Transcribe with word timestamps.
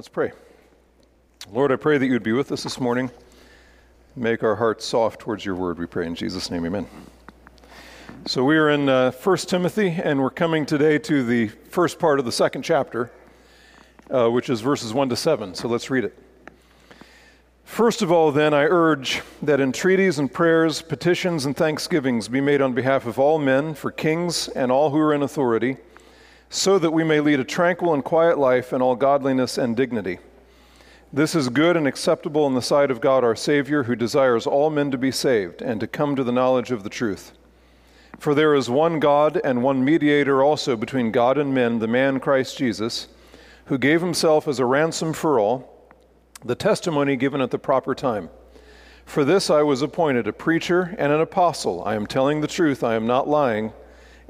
Let's 0.00 0.08
pray. 0.08 0.32
Lord, 1.52 1.70
I 1.70 1.76
pray 1.76 1.98
that 1.98 2.06
you 2.06 2.14
would 2.14 2.22
be 2.22 2.32
with 2.32 2.50
us 2.52 2.62
this 2.62 2.80
morning. 2.80 3.10
Make 4.16 4.42
our 4.42 4.56
hearts 4.56 4.86
soft 4.86 5.20
towards 5.20 5.44
your 5.44 5.54
word, 5.54 5.78
we 5.78 5.84
pray 5.84 6.06
in 6.06 6.14
Jesus' 6.14 6.50
name, 6.50 6.64
amen. 6.64 6.86
So 8.24 8.42
we 8.42 8.56
are 8.56 8.70
in 8.70 8.88
uh, 8.88 9.10
1 9.10 9.36
Timothy, 9.36 9.88
and 9.88 10.22
we're 10.22 10.30
coming 10.30 10.64
today 10.64 10.96
to 11.00 11.22
the 11.22 11.48
first 11.48 11.98
part 11.98 12.18
of 12.18 12.24
the 12.24 12.32
second 12.32 12.62
chapter, 12.62 13.10
uh, 14.10 14.30
which 14.30 14.48
is 14.48 14.62
verses 14.62 14.94
1 14.94 15.10
to 15.10 15.16
7. 15.16 15.54
So 15.54 15.68
let's 15.68 15.90
read 15.90 16.04
it. 16.04 16.18
First 17.64 18.00
of 18.00 18.10
all, 18.10 18.32
then, 18.32 18.54
I 18.54 18.62
urge 18.62 19.20
that 19.42 19.60
entreaties 19.60 20.18
and 20.18 20.32
prayers, 20.32 20.80
petitions 20.80 21.44
and 21.44 21.54
thanksgivings 21.54 22.26
be 22.26 22.40
made 22.40 22.62
on 22.62 22.72
behalf 22.72 23.04
of 23.04 23.18
all 23.18 23.38
men, 23.38 23.74
for 23.74 23.90
kings 23.90 24.48
and 24.48 24.72
all 24.72 24.88
who 24.88 24.98
are 24.98 25.12
in 25.12 25.20
authority, 25.20 25.76
so 26.50 26.80
that 26.80 26.90
we 26.90 27.04
may 27.04 27.20
lead 27.20 27.38
a 27.38 27.44
tranquil 27.44 27.94
and 27.94 28.04
quiet 28.04 28.36
life 28.36 28.72
in 28.72 28.82
all 28.82 28.96
godliness 28.96 29.56
and 29.56 29.76
dignity. 29.76 30.18
This 31.12 31.36
is 31.36 31.48
good 31.48 31.76
and 31.76 31.86
acceptable 31.86 32.46
in 32.48 32.54
the 32.54 32.60
sight 32.60 32.90
of 32.90 33.00
God 33.00 33.22
our 33.22 33.36
Savior, 33.36 33.84
who 33.84 33.94
desires 33.94 34.48
all 34.48 34.68
men 34.68 34.90
to 34.90 34.98
be 34.98 35.12
saved 35.12 35.62
and 35.62 35.80
to 35.80 35.86
come 35.86 36.16
to 36.16 36.24
the 36.24 36.32
knowledge 36.32 36.72
of 36.72 36.82
the 36.82 36.90
truth. 36.90 37.32
For 38.18 38.34
there 38.34 38.54
is 38.54 38.68
one 38.68 38.98
God 38.98 39.40
and 39.44 39.62
one 39.62 39.84
mediator 39.84 40.42
also 40.42 40.76
between 40.76 41.12
God 41.12 41.38
and 41.38 41.54
men, 41.54 41.78
the 41.78 41.86
man 41.86 42.18
Christ 42.18 42.58
Jesus, 42.58 43.06
who 43.66 43.78
gave 43.78 44.00
himself 44.00 44.48
as 44.48 44.58
a 44.58 44.66
ransom 44.66 45.12
for 45.12 45.38
all, 45.38 45.88
the 46.44 46.56
testimony 46.56 47.14
given 47.14 47.40
at 47.40 47.52
the 47.52 47.58
proper 47.58 47.94
time. 47.94 48.28
For 49.04 49.24
this 49.24 49.50
I 49.50 49.62
was 49.62 49.82
appointed 49.82 50.26
a 50.26 50.32
preacher 50.32 50.94
and 50.98 51.12
an 51.12 51.20
apostle. 51.20 51.82
I 51.84 51.94
am 51.94 52.06
telling 52.06 52.40
the 52.40 52.48
truth, 52.48 52.82
I 52.82 52.94
am 52.94 53.06
not 53.06 53.28
lying, 53.28 53.72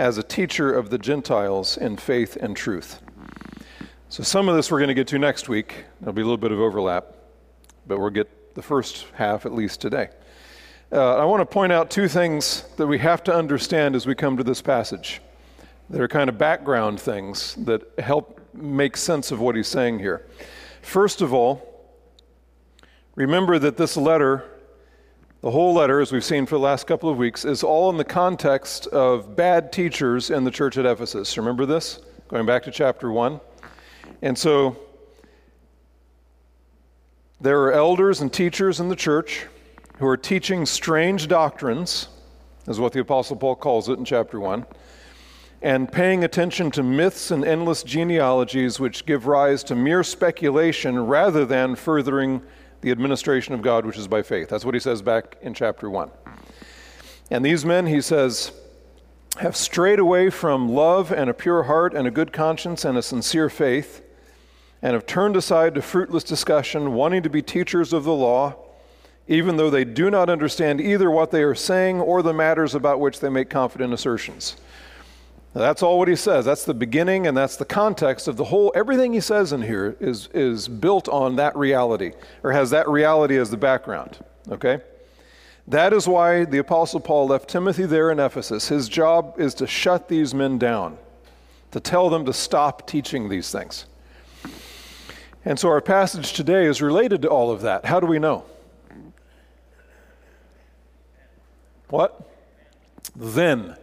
as 0.00 0.16
a 0.16 0.22
teacher 0.22 0.72
of 0.72 0.88
the 0.88 0.96
Gentiles 0.96 1.76
in 1.76 1.94
faith 1.94 2.34
and 2.36 2.56
truth. 2.56 3.02
So, 4.08 4.22
some 4.22 4.48
of 4.48 4.56
this 4.56 4.70
we're 4.70 4.78
going 4.78 4.88
to 4.88 4.94
get 4.94 5.06
to 5.08 5.18
next 5.18 5.46
week. 5.46 5.84
There'll 6.00 6.14
be 6.14 6.22
a 6.22 6.24
little 6.24 6.38
bit 6.38 6.52
of 6.52 6.58
overlap, 6.58 7.14
but 7.86 7.98
we'll 7.98 8.08
get 8.08 8.54
the 8.54 8.62
first 8.62 9.04
half 9.12 9.44
at 9.44 9.52
least 9.52 9.82
today. 9.82 10.08
Uh, 10.90 11.16
I 11.18 11.26
want 11.26 11.42
to 11.42 11.44
point 11.44 11.70
out 11.70 11.90
two 11.90 12.08
things 12.08 12.64
that 12.78 12.86
we 12.86 12.96
have 12.96 13.22
to 13.24 13.34
understand 13.34 13.94
as 13.94 14.06
we 14.06 14.14
come 14.14 14.38
to 14.38 14.42
this 14.42 14.62
passage. 14.62 15.20
They're 15.90 16.08
kind 16.08 16.30
of 16.30 16.38
background 16.38 16.98
things 16.98 17.54
that 17.66 17.82
help 17.98 18.40
make 18.54 18.96
sense 18.96 19.30
of 19.30 19.38
what 19.38 19.54
he's 19.54 19.68
saying 19.68 19.98
here. 19.98 20.26
First 20.80 21.20
of 21.20 21.34
all, 21.34 21.92
remember 23.16 23.58
that 23.58 23.76
this 23.76 23.98
letter, 23.98 24.49
the 25.42 25.50
whole 25.50 25.72
letter, 25.72 26.00
as 26.00 26.12
we've 26.12 26.24
seen 26.24 26.44
for 26.44 26.56
the 26.56 26.60
last 26.60 26.86
couple 26.86 27.08
of 27.08 27.16
weeks, 27.16 27.46
is 27.46 27.62
all 27.62 27.88
in 27.88 27.96
the 27.96 28.04
context 28.04 28.86
of 28.88 29.36
bad 29.36 29.72
teachers 29.72 30.28
in 30.30 30.44
the 30.44 30.50
church 30.50 30.76
at 30.76 30.84
Ephesus. 30.84 31.36
Remember 31.38 31.64
this? 31.64 32.00
Going 32.28 32.44
back 32.44 32.62
to 32.64 32.70
chapter 32.70 33.10
1. 33.10 33.40
And 34.20 34.36
so 34.36 34.76
there 37.40 37.62
are 37.62 37.72
elders 37.72 38.20
and 38.20 38.30
teachers 38.30 38.80
in 38.80 38.90
the 38.90 38.96
church 38.96 39.46
who 39.98 40.06
are 40.06 40.16
teaching 40.16 40.66
strange 40.66 41.26
doctrines, 41.26 42.08
is 42.66 42.78
what 42.78 42.92
the 42.92 43.00
Apostle 43.00 43.36
Paul 43.36 43.56
calls 43.56 43.88
it 43.88 43.98
in 43.98 44.04
chapter 44.04 44.38
1, 44.38 44.66
and 45.62 45.90
paying 45.90 46.22
attention 46.22 46.70
to 46.72 46.82
myths 46.82 47.30
and 47.30 47.46
endless 47.46 47.82
genealogies 47.82 48.78
which 48.78 49.06
give 49.06 49.26
rise 49.26 49.64
to 49.64 49.74
mere 49.74 50.02
speculation 50.02 51.06
rather 51.06 51.46
than 51.46 51.76
furthering 51.76 52.42
the 52.80 52.90
administration 52.90 53.54
of 53.54 53.62
God, 53.62 53.84
which 53.84 53.98
is 53.98 54.08
by 54.08 54.22
faith. 54.22 54.48
That's 54.48 54.64
what 54.64 54.74
he 54.74 54.80
says 54.80 55.02
back 55.02 55.36
in 55.42 55.54
chapter 55.54 55.88
1. 55.88 56.10
And 57.30 57.44
these 57.44 57.64
men, 57.64 57.86
he 57.86 58.00
says, 58.00 58.52
have 59.38 59.56
strayed 59.56 59.98
away 59.98 60.30
from 60.30 60.68
love 60.68 61.12
and 61.12 61.30
a 61.30 61.34
pure 61.34 61.64
heart 61.64 61.94
and 61.94 62.06
a 62.06 62.10
good 62.10 62.32
conscience 62.32 62.84
and 62.84 62.98
a 62.98 63.02
sincere 63.02 63.48
faith 63.48 64.02
and 64.82 64.94
have 64.94 65.06
turned 65.06 65.36
aside 65.36 65.74
to 65.74 65.82
fruitless 65.82 66.24
discussion, 66.24 66.94
wanting 66.94 67.22
to 67.22 67.30
be 67.30 67.42
teachers 67.42 67.92
of 67.92 68.04
the 68.04 68.12
law, 68.12 68.56
even 69.28 69.56
though 69.56 69.70
they 69.70 69.84
do 69.84 70.10
not 70.10 70.30
understand 70.30 70.80
either 70.80 71.10
what 71.10 71.30
they 71.30 71.42
are 71.42 71.54
saying 71.54 72.00
or 72.00 72.22
the 72.22 72.32
matters 72.32 72.74
about 72.74 72.98
which 72.98 73.20
they 73.20 73.28
make 73.28 73.50
confident 73.50 73.92
assertions. 73.92 74.56
Now, 75.54 75.62
that's 75.62 75.82
all 75.82 75.98
what 75.98 76.06
he 76.06 76.14
says. 76.14 76.44
That's 76.44 76.64
the 76.64 76.74
beginning 76.74 77.26
and 77.26 77.36
that's 77.36 77.56
the 77.56 77.64
context 77.64 78.28
of 78.28 78.36
the 78.36 78.44
whole. 78.44 78.70
Everything 78.74 79.12
he 79.12 79.20
says 79.20 79.52
in 79.52 79.62
here 79.62 79.96
is, 79.98 80.28
is 80.32 80.68
built 80.68 81.08
on 81.08 81.36
that 81.36 81.56
reality 81.56 82.12
or 82.44 82.52
has 82.52 82.70
that 82.70 82.88
reality 82.88 83.36
as 83.36 83.50
the 83.50 83.56
background. 83.56 84.18
Okay? 84.48 84.80
That 85.66 85.92
is 85.92 86.06
why 86.06 86.44
the 86.44 86.58
Apostle 86.58 87.00
Paul 87.00 87.26
left 87.26 87.48
Timothy 87.48 87.84
there 87.84 88.10
in 88.12 88.20
Ephesus. 88.20 88.68
His 88.68 88.88
job 88.88 89.34
is 89.38 89.54
to 89.54 89.66
shut 89.66 90.08
these 90.08 90.34
men 90.34 90.56
down, 90.58 90.98
to 91.72 91.80
tell 91.80 92.10
them 92.10 92.24
to 92.26 92.32
stop 92.32 92.86
teaching 92.86 93.28
these 93.28 93.50
things. 93.50 93.86
And 95.44 95.58
so 95.58 95.68
our 95.68 95.80
passage 95.80 96.32
today 96.32 96.66
is 96.66 96.82
related 96.82 97.22
to 97.22 97.28
all 97.28 97.50
of 97.50 97.62
that. 97.62 97.86
How 97.86 97.98
do 97.98 98.06
we 98.06 98.18
know? 98.18 98.44
What? 101.88 102.28
Then. 103.16 103.76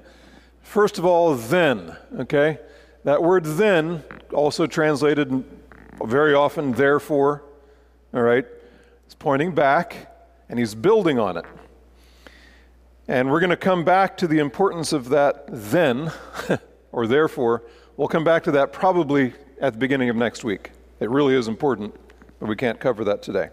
First 0.68 0.98
of 0.98 1.06
all, 1.06 1.34
then, 1.34 1.96
okay? 2.20 2.60
That 3.06 3.24
word 3.24 3.46
then, 3.46 4.04
also 4.34 4.68
translated 4.68 5.46
very 6.04 6.34
often, 6.34 6.74
therefore, 6.74 7.46
all 8.14 8.22
right? 8.22 8.46
It's 9.06 9.16
pointing 9.16 9.56
back 9.56 10.14
and 10.50 10.60
he's 10.60 10.76
building 10.76 11.20
on 11.20 11.38
it. 11.38 11.46
And 13.08 13.32
we're 13.32 13.40
going 13.40 13.50
to 13.50 13.56
come 13.56 13.86
back 13.86 14.18
to 14.18 14.28
the 14.28 14.40
importance 14.40 14.92
of 14.92 15.08
that 15.08 15.46
then, 15.48 16.12
or 16.92 17.08
therefore. 17.08 17.64
We'll 17.96 18.10
come 18.10 18.26
back 18.26 18.44
to 18.44 18.52
that 18.52 18.74
probably 18.74 19.34
at 19.62 19.72
the 19.72 19.80
beginning 19.80 20.10
of 20.10 20.18
next 20.18 20.44
week. 20.44 20.72
It 21.00 21.10
really 21.10 21.34
is 21.34 21.48
important, 21.48 21.96
but 22.42 22.50
we 22.50 22.58
can't 22.58 22.78
cover 22.78 23.06
that 23.06 23.24
today. 23.24 23.52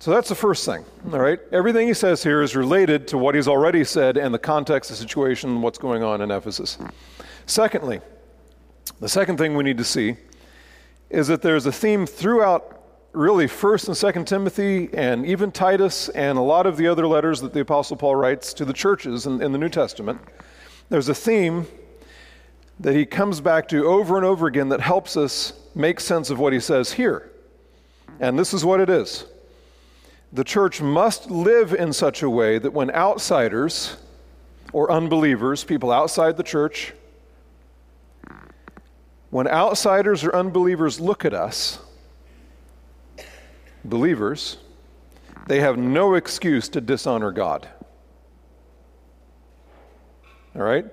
So 0.00 0.10
that's 0.10 0.30
the 0.30 0.34
first 0.34 0.64
thing, 0.64 0.82
all 1.12 1.20
right? 1.20 1.38
Everything 1.52 1.86
he 1.86 1.92
says 1.92 2.22
here 2.22 2.40
is 2.40 2.56
related 2.56 3.06
to 3.08 3.18
what 3.18 3.34
he's 3.34 3.46
already 3.46 3.84
said 3.84 4.16
and 4.16 4.32
the 4.32 4.38
context, 4.38 4.88
the 4.88 4.96
situation, 4.96 5.60
what's 5.60 5.76
going 5.76 6.02
on 6.02 6.22
in 6.22 6.30
Ephesus. 6.30 6.78
Secondly, 7.44 8.00
the 8.98 9.10
second 9.10 9.36
thing 9.36 9.54
we 9.54 9.62
need 9.62 9.76
to 9.76 9.84
see 9.84 10.16
is 11.10 11.28
that 11.28 11.42
there's 11.42 11.66
a 11.66 11.72
theme 11.72 12.06
throughout 12.06 12.80
really 13.12 13.44
1st 13.44 13.88
and 13.88 14.24
2nd 14.24 14.26
Timothy 14.26 14.88
and 14.94 15.26
even 15.26 15.52
Titus 15.52 16.08
and 16.08 16.38
a 16.38 16.42
lot 16.42 16.64
of 16.64 16.78
the 16.78 16.88
other 16.88 17.06
letters 17.06 17.42
that 17.42 17.52
the 17.52 17.60
Apostle 17.60 17.98
Paul 17.98 18.16
writes 18.16 18.54
to 18.54 18.64
the 18.64 18.72
churches 18.72 19.26
in, 19.26 19.42
in 19.42 19.52
the 19.52 19.58
New 19.58 19.68
Testament. 19.68 20.18
There's 20.88 21.10
a 21.10 21.14
theme 21.14 21.66
that 22.78 22.94
he 22.94 23.04
comes 23.04 23.42
back 23.42 23.68
to 23.68 23.84
over 23.84 24.16
and 24.16 24.24
over 24.24 24.46
again 24.46 24.70
that 24.70 24.80
helps 24.80 25.18
us 25.18 25.52
make 25.74 26.00
sense 26.00 26.30
of 26.30 26.38
what 26.38 26.54
he 26.54 26.60
says 26.60 26.90
here. 26.90 27.30
And 28.18 28.38
this 28.38 28.54
is 28.54 28.64
what 28.64 28.80
it 28.80 28.88
is 28.88 29.26
the 30.32 30.44
church 30.44 30.80
must 30.80 31.30
live 31.30 31.74
in 31.74 31.92
such 31.92 32.22
a 32.22 32.30
way 32.30 32.58
that 32.58 32.72
when 32.72 32.90
outsiders 32.90 33.96
or 34.72 34.90
unbelievers, 34.90 35.64
people 35.64 35.90
outside 35.90 36.36
the 36.36 36.42
church, 36.44 36.92
when 39.30 39.48
outsiders 39.48 40.22
or 40.22 40.34
unbelievers 40.34 41.00
look 41.00 41.24
at 41.24 41.34
us, 41.34 41.80
believers, 43.84 44.58
they 45.48 45.60
have 45.60 45.76
no 45.76 46.14
excuse 46.14 46.68
to 46.68 46.80
dishonor 46.80 47.32
God. 47.32 47.68
All 50.54 50.62
right? 50.62 50.84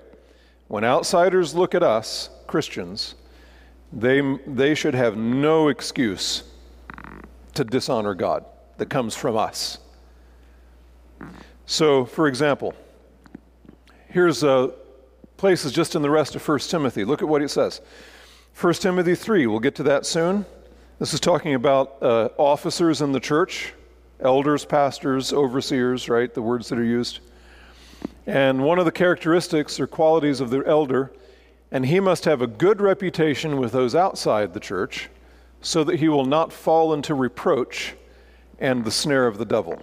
When 0.66 0.82
outsiders 0.82 1.54
look 1.54 1.74
at 1.76 1.82
us, 1.84 2.28
Christians, 2.48 3.14
they, 3.92 4.20
they 4.46 4.74
should 4.74 4.94
have 4.94 5.16
no 5.16 5.68
excuse 5.68 6.42
to 7.54 7.64
dishonor 7.64 8.14
God 8.14 8.44
that 8.78 8.88
comes 8.88 9.14
from 9.14 9.36
us. 9.36 9.78
So, 11.66 12.04
for 12.04 12.26
example, 12.26 12.74
here's 14.08 14.42
a 14.42 14.72
places 15.36 15.72
just 15.72 15.94
in 15.94 16.02
the 16.02 16.10
rest 16.10 16.34
of 16.34 16.46
1 16.46 16.58
Timothy. 16.60 17.04
Look 17.04 17.22
at 17.22 17.28
what 17.28 17.42
it 17.42 17.48
says. 17.48 17.80
1 18.60 18.74
Timothy 18.74 19.14
3, 19.14 19.46
we'll 19.46 19.60
get 19.60 19.76
to 19.76 19.84
that 19.84 20.04
soon. 20.04 20.44
This 20.98 21.14
is 21.14 21.20
talking 21.20 21.54
about 21.54 22.02
uh, 22.02 22.30
officers 22.36 23.00
in 23.00 23.12
the 23.12 23.20
church, 23.20 23.72
elders, 24.18 24.64
pastors, 24.64 25.32
overseers, 25.32 26.08
right? 26.08 26.32
The 26.34 26.42
words 26.42 26.68
that 26.68 26.78
are 26.78 26.84
used. 26.84 27.20
And 28.26 28.64
one 28.64 28.80
of 28.80 28.84
the 28.84 28.92
characteristics 28.92 29.78
or 29.78 29.86
qualities 29.86 30.40
of 30.40 30.50
the 30.50 30.64
elder, 30.66 31.12
and 31.70 31.86
he 31.86 32.00
must 32.00 32.24
have 32.24 32.42
a 32.42 32.48
good 32.48 32.80
reputation 32.80 33.58
with 33.58 33.70
those 33.70 33.94
outside 33.94 34.54
the 34.54 34.60
church, 34.60 35.08
so 35.60 35.84
that 35.84 36.00
he 36.00 36.08
will 36.08 36.24
not 36.24 36.52
fall 36.52 36.92
into 36.92 37.14
reproach 37.14 37.94
and 38.58 38.84
the 38.84 38.90
snare 38.90 39.26
of 39.26 39.38
the 39.38 39.44
devil. 39.44 39.80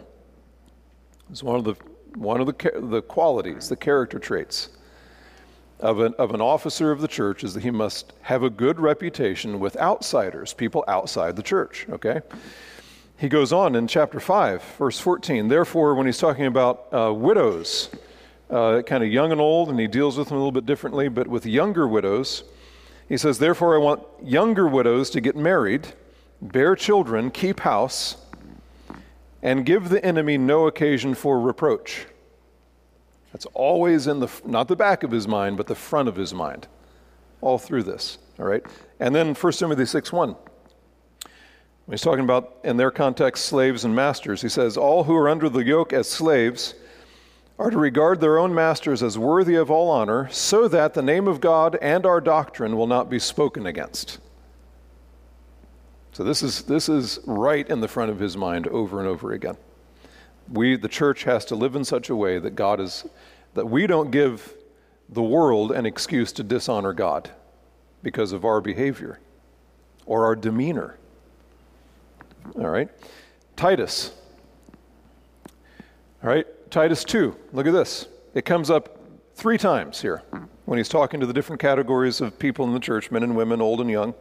It's 1.29 1.43
one 1.43 1.55
of 1.55 1.63
the 1.63 1.75
one 2.15 2.39
of 2.39 2.47
the 2.47 2.71
the 2.81 3.01
qualities, 3.01 3.69
the 3.69 3.75
character 3.75 4.19
traits 4.19 4.69
of 5.79 5.99
an, 5.99 6.13
of 6.17 6.33
an 6.33 6.41
officer 6.41 6.91
of 6.91 7.01
the 7.01 7.07
church 7.07 7.43
is 7.43 7.53
that 7.53 7.63
he 7.63 7.71
must 7.71 8.13
have 8.21 8.43
a 8.43 8.49
good 8.49 8.79
reputation 8.79 9.59
with 9.59 9.75
outsiders, 9.77 10.53
people 10.53 10.83
outside 10.87 11.35
the 11.35 11.43
church, 11.43 11.85
okay? 11.89 12.21
He 13.17 13.29
goes 13.29 13.53
on 13.53 13.75
in 13.75 13.87
chapter 13.87 14.19
5, 14.19 14.63
verse 14.77 14.99
14. 14.99 15.47
Therefore, 15.47 15.95
when 15.95 16.05
he's 16.05 16.17
talking 16.17 16.45
about 16.45 16.87
uh, 16.93 17.13
widows, 17.13 17.89
uh, 18.49 18.81
kind 18.83 19.03
of 19.03 19.11
young 19.11 19.31
and 19.31 19.41
old, 19.41 19.69
and 19.69 19.79
he 19.79 19.87
deals 19.87 20.17
with 20.17 20.29
them 20.29 20.37
a 20.37 20.39
little 20.39 20.51
bit 20.51 20.65
differently, 20.65 21.07
but 21.07 21.27
with 21.27 21.45
younger 21.45 21.87
widows, 21.87 22.43
he 23.07 23.17
says, 23.17 23.39
Therefore, 23.39 23.75
I 23.75 23.77
want 23.77 24.03
younger 24.23 24.67
widows 24.67 25.09
to 25.11 25.21
get 25.21 25.35
married 25.35 25.87
bear 26.41 26.75
children, 26.75 27.31
keep 27.31 27.61
house, 27.61 28.17
and 29.45 29.63
give 29.63 29.89
the 29.89 30.03
enemy 30.03 30.39
no 30.39 30.65
occasion 30.65 31.13
for 31.13 31.39
reproach. 31.39 32.07
That's 33.31 33.45
always 33.53 34.07
in 34.07 34.19
the, 34.19 34.27
not 34.43 34.67
the 34.67 34.75
back 34.75 35.03
of 35.03 35.11
his 35.11 35.27
mind, 35.27 35.55
but 35.55 35.67
the 35.67 35.75
front 35.75 36.09
of 36.09 36.15
his 36.15 36.33
mind, 36.33 36.67
all 37.41 37.59
through 37.59 37.83
this, 37.83 38.17
all 38.39 38.45
right? 38.47 38.65
And 38.99 39.13
then 39.13 39.35
1 39.35 39.53
Timothy 39.53 39.85
6 39.85 40.11
1. 40.11 40.35
He's 41.91 42.01
talking 42.01 42.23
about, 42.23 42.57
in 42.63 42.77
their 42.77 42.89
context, 42.89 43.45
slaves 43.45 43.85
and 43.85 43.95
masters, 43.95 44.41
he 44.41 44.49
says, 44.49 44.77
All 44.77 45.03
who 45.03 45.15
are 45.15 45.29
under 45.29 45.47
the 45.47 45.63
yoke 45.63 45.93
as 45.93 46.09
slaves 46.09 46.73
are 47.59 47.69
to 47.69 47.77
regard 47.77 48.21
their 48.21 48.39
own 48.39 48.51
masters 48.51 49.03
as 49.03 49.15
worthy 49.15 49.53
of 49.53 49.69
all 49.69 49.91
honor, 49.91 50.27
so 50.31 50.67
that 50.67 50.95
the 50.95 51.03
name 51.03 51.27
of 51.27 51.39
God 51.39 51.77
and 51.83 52.03
our 52.03 52.19
doctrine 52.19 52.75
will 52.75 52.87
not 52.87 53.11
be 53.11 53.19
spoken 53.19 53.67
against. 53.67 54.17
So 56.15 56.23
this 56.23 56.41
is, 56.43 56.61
this 56.61 56.87
is 56.87 57.19
right 57.25 57.69
in 57.69 57.81
the 57.81 57.89
front 57.89 58.09
of 58.09 58.19
his 58.19 58.37
mind 58.37 58.67
over 58.67 58.99
and 58.99 59.09
over 59.09 59.33
again. 59.33 59.57
We, 60.49 60.77
the 60.77 60.87
church, 60.87 61.25
has 61.25 61.43
to 61.43 61.55
live 61.55 61.75
in 61.75 61.83
such 61.83 62.09
a 62.09 62.15
way 62.15 62.39
that 62.39 62.51
God 62.51 62.79
is, 62.79 63.05
that 63.53 63.65
we 63.65 63.85
don't 63.85 64.11
give 64.11 64.53
the 65.09 65.21
world 65.21 65.73
an 65.73 65.85
excuse 65.85 66.31
to 66.31 66.43
dishonor 66.43 66.93
God 66.93 67.31
because 68.01 68.31
of 68.31 68.45
our 68.45 68.61
behavior 68.61 69.19
or 70.05 70.23
our 70.23 70.37
demeanor. 70.37 70.97
All 72.57 72.69
right? 72.69 72.87
Titus. 73.57 74.13
All 76.23 76.29
right? 76.29 76.47
Titus 76.71 77.03
2. 77.03 77.35
Look 77.51 77.67
at 77.67 77.73
this. 77.73 78.07
It 78.33 78.45
comes 78.45 78.69
up 78.69 78.97
three 79.33 79.57
times 79.57 80.01
here 80.01 80.23
when 80.63 80.77
he's 80.77 80.87
talking 80.87 81.19
to 81.19 81.25
the 81.25 81.33
different 81.33 81.61
categories 81.61 82.21
of 82.21 82.39
people 82.39 82.63
in 82.63 82.73
the 82.73 82.79
church 82.79 83.11
men 83.11 83.21
and 83.21 83.35
women, 83.35 83.59
old 83.59 83.81
and 83.81 83.91
young. 83.91 84.13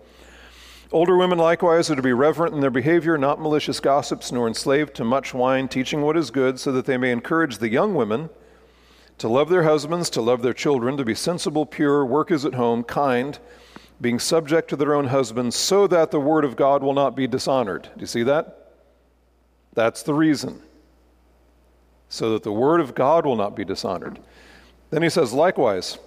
Older 0.93 1.17
women 1.17 1.39
likewise 1.39 1.91
are 1.91 1.97
to 1.97 2.03
be 2.03 2.13
reverent 2.13 2.55
in 2.55 2.61
their 2.61 2.71
behavior, 2.71 3.19
not 3.19 3.41
malicious 3.41 3.81
gossips, 3.81 4.31
nor 4.31 4.47
enslaved 4.47 4.95
to 4.95 5.05
much 5.05 5.35
wine, 5.35 5.67
teaching 5.67 6.03
what 6.03 6.17
is 6.17 6.31
good, 6.31 6.61
so 6.61 6.71
that 6.73 6.87
they 6.87 6.97
may 6.97 7.11
encourage 7.11 7.59
the 7.59 7.69
young 7.69 7.95
women 7.95 8.31
to 9.19 9.29
love 9.29 9.49
their 9.49 9.63
husbands, 9.63 10.11
to 10.11 10.21
love 10.21 10.43
their 10.43 10.53
children, 10.53 10.97
to 10.97 11.05
be 11.05 11.15
sensible, 11.15 11.67
pure, 11.67 12.05
workers 12.05 12.45
at 12.45 12.55
home, 12.55 12.83
kind, 12.85 13.39
being 14.01 14.19
subject 14.19 14.69
to 14.69 14.77
their 14.77 14.95
own 14.95 15.07
husbands, 15.07 15.57
so 15.57 15.87
that 15.87 16.11
the 16.11 16.21
word 16.21 16.45
of 16.45 16.57
God 16.57 16.83
will 16.83 16.95
not 16.95 17.17
be 17.17 17.27
dishonored. 17.27 17.85
Do 17.95 18.01
you 18.01 18.07
see 18.07 18.25
that? 18.25 18.73
That's 19.73 20.03
the 20.03 20.15
reason. 20.15 20.63
So 22.09 22.33
that 22.33 22.43
the 22.43 22.53
word 22.53 22.81
of 22.81 22.95
God 22.95 23.25
will 23.25 23.37
not 23.37 23.57
be 23.57 23.65
dishonored. 23.65 24.21
Then 24.91 25.03
he 25.03 25.09
says, 25.09 25.33
likewise, 25.33 25.99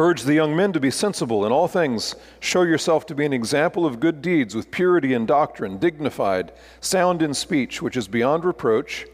Urge 0.00 0.22
the 0.22 0.32
young 0.32 0.56
men 0.56 0.72
to 0.72 0.80
be 0.80 0.90
sensible 0.90 1.44
in 1.44 1.52
all 1.52 1.68
things. 1.68 2.14
Show 2.40 2.62
yourself 2.62 3.04
to 3.04 3.14
be 3.14 3.26
an 3.26 3.34
example 3.34 3.84
of 3.84 4.00
good 4.00 4.22
deeds 4.22 4.54
with 4.54 4.70
purity 4.70 5.12
in 5.12 5.26
doctrine, 5.26 5.76
dignified, 5.76 6.52
sound 6.80 7.20
in 7.20 7.34
speech, 7.34 7.82
which 7.82 7.98
is 7.98 8.08
beyond 8.08 8.42
reproach, 8.42 9.06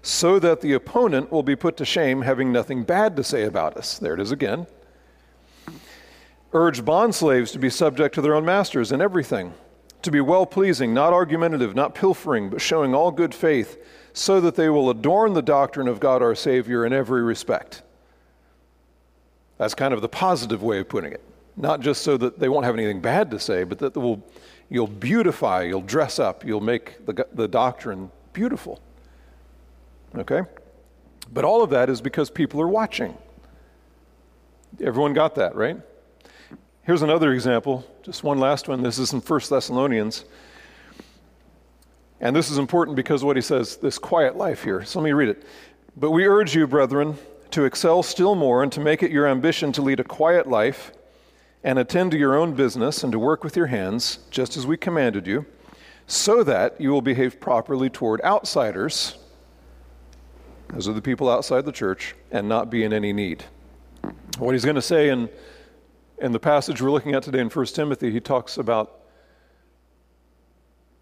so 0.00 0.38
that 0.38 0.62
the 0.62 0.72
opponent 0.72 1.30
will 1.30 1.42
be 1.42 1.54
put 1.54 1.76
to 1.76 1.84
shame, 1.84 2.22
having 2.22 2.50
nothing 2.50 2.84
bad 2.84 3.16
to 3.16 3.22
say 3.22 3.42
about 3.42 3.76
us. 3.76 3.98
There 3.98 4.14
it 4.14 4.20
is 4.20 4.32
again. 4.32 4.66
Urge 6.54 6.86
bondslaves 6.86 7.52
to 7.52 7.58
be 7.58 7.68
subject 7.68 8.14
to 8.14 8.22
their 8.22 8.34
own 8.34 8.46
masters 8.46 8.92
in 8.92 9.02
everything, 9.02 9.52
to 10.00 10.10
be 10.10 10.22
well 10.22 10.46
pleasing, 10.46 10.94
not 10.94 11.12
argumentative, 11.12 11.74
not 11.74 11.94
pilfering, 11.94 12.48
but 12.48 12.62
showing 12.62 12.94
all 12.94 13.10
good 13.10 13.34
faith, 13.34 13.76
so 14.14 14.40
that 14.40 14.54
they 14.54 14.70
will 14.70 14.88
adorn 14.88 15.34
the 15.34 15.42
doctrine 15.42 15.86
of 15.86 16.00
God 16.00 16.22
our 16.22 16.34
Savior 16.34 16.86
in 16.86 16.94
every 16.94 17.22
respect. 17.22 17.82
That's 19.60 19.74
kind 19.74 19.92
of 19.92 20.00
the 20.00 20.08
positive 20.08 20.62
way 20.62 20.78
of 20.78 20.88
putting 20.88 21.12
it. 21.12 21.20
Not 21.54 21.80
just 21.80 22.00
so 22.00 22.16
that 22.16 22.38
they 22.38 22.48
won't 22.48 22.64
have 22.64 22.74
anything 22.74 23.02
bad 23.02 23.30
to 23.32 23.38
say, 23.38 23.62
but 23.62 23.78
that 23.80 23.94
will, 23.94 24.26
you'll 24.70 24.86
beautify, 24.86 25.64
you'll 25.64 25.82
dress 25.82 26.18
up, 26.18 26.46
you'll 26.46 26.62
make 26.62 27.04
the, 27.04 27.26
the 27.34 27.46
doctrine 27.46 28.10
beautiful. 28.32 28.80
Okay? 30.16 30.40
But 31.30 31.44
all 31.44 31.62
of 31.62 31.68
that 31.70 31.90
is 31.90 32.00
because 32.00 32.30
people 32.30 32.58
are 32.62 32.68
watching. 32.68 33.18
Everyone 34.80 35.12
got 35.12 35.34
that, 35.34 35.54
right? 35.54 35.78
Here's 36.84 37.02
another 37.02 37.34
example, 37.34 37.86
just 38.02 38.24
one 38.24 38.38
last 38.38 38.66
one. 38.66 38.82
This 38.82 38.98
is 38.98 39.12
in 39.12 39.20
1 39.20 39.40
Thessalonians. 39.50 40.24
And 42.18 42.34
this 42.34 42.50
is 42.50 42.56
important 42.56 42.96
because 42.96 43.22
what 43.22 43.36
he 43.36 43.42
says, 43.42 43.76
this 43.76 43.98
quiet 43.98 44.38
life 44.38 44.64
here. 44.64 44.86
So 44.86 45.00
let 45.00 45.04
me 45.04 45.12
read 45.12 45.28
it. 45.28 45.42
But 45.98 46.12
we 46.12 46.24
urge 46.26 46.54
you, 46.56 46.66
brethren, 46.66 47.18
to 47.52 47.64
excel 47.64 48.02
still 48.02 48.34
more 48.34 48.62
and 48.62 48.72
to 48.72 48.80
make 48.80 49.02
it 49.02 49.10
your 49.10 49.26
ambition 49.26 49.72
to 49.72 49.82
lead 49.82 50.00
a 50.00 50.04
quiet 50.04 50.46
life 50.46 50.92
and 51.62 51.78
attend 51.78 52.10
to 52.12 52.18
your 52.18 52.36
own 52.36 52.54
business 52.54 53.02
and 53.02 53.12
to 53.12 53.18
work 53.18 53.44
with 53.44 53.56
your 53.56 53.66
hands, 53.66 54.20
just 54.30 54.56
as 54.56 54.66
we 54.66 54.76
commanded 54.76 55.26
you, 55.26 55.44
so 56.06 56.42
that 56.42 56.80
you 56.80 56.90
will 56.90 57.02
behave 57.02 57.38
properly 57.38 57.90
toward 57.90 58.20
outsiders, 58.22 59.16
those 60.68 60.88
are 60.88 60.92
the 60.92 61.02
people 61.02 61.28
outside 61.28 61.64
the 61.64 61.72
church, 61.72 62.14
and 62.30 62.48
not 62.48 62.70
be 62.70 62.84
in 62.84 62.92
any 62.92 63.12
need. 63.12 63.44
What 64.38 64.52
he's 64.52 64.64
going 64.64 64.76
to 64.76 64.82
say 64.82 65.08
in, 65.08 65.28
in 66.18 66.32
the 66.32 66.38
passage 66.38 66.80
we're 66.80 66.90
looking 66.90 67.14
at 67.14 67.22
today 67.22 67.40
in 67.40 67.48
1 67.48 67.66
Timothy, 67.66 68.10
he 68.10 68.20
talks 68.20 68.56
about 68.56 69.00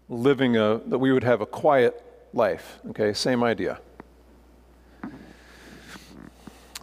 living 0.09 0.57
a, 0.57 0.81
that 0.87 0.97
we 0.97 1.11
would 1.11 1.23
have 1.23 1.39
a 1.41 1.45
quiet 1.45 2.03
life. 2.33 2.79
Okay, 2.89 3.13
same 3.13 3.43
idea. 3.43 3.79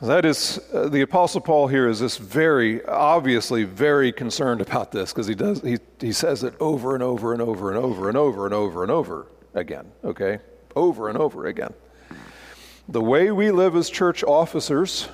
That 0.02 0.26
is, 0.26 0.60
uh, 0.74 0.88
the 0.88 1.00
Apostle 1.00 1.40
Paul 1.40 1.68
here 1.68 1.88
is 1.88 2.00
this 2.00 2.18
very, 2.18 2.84
obviously 2.84 3.64
very 3.64 4.12
concerned 4.12 4.60
about 4.60 4.92
this 4.92 5.10
because 5.10 5.26
he 5.26 5.34
does, 5.34 5.62
he, 5.62 5.78
he 5.98 6.12
says 6.12 6.44
it 6.44 6.54
over 6.60 6.92
and 6.92 7.02
over 7.02 7.32
and 7.32 7.40
over 7.40 7.70
and 7.70 7.78
over 7.78 8.08
and 8.08 8.16
over 8.16 8.44
and 8.44 8.54
over 8.54 8.82
and 8.82 8.92
over 8.92 9.26
again, 9.54 9.90
okay? 10.04 10.38
Over 10.74 11.08
and 11.08 11.16
over 11.16 11.46
again. 11.46 11.72
The 12.90 13.00
way 13.00 13.30
we 13.30 13.50
live 13.50 13.74
as 13.74 13.88
church 13.88 14.22
officers, 14.22 15.08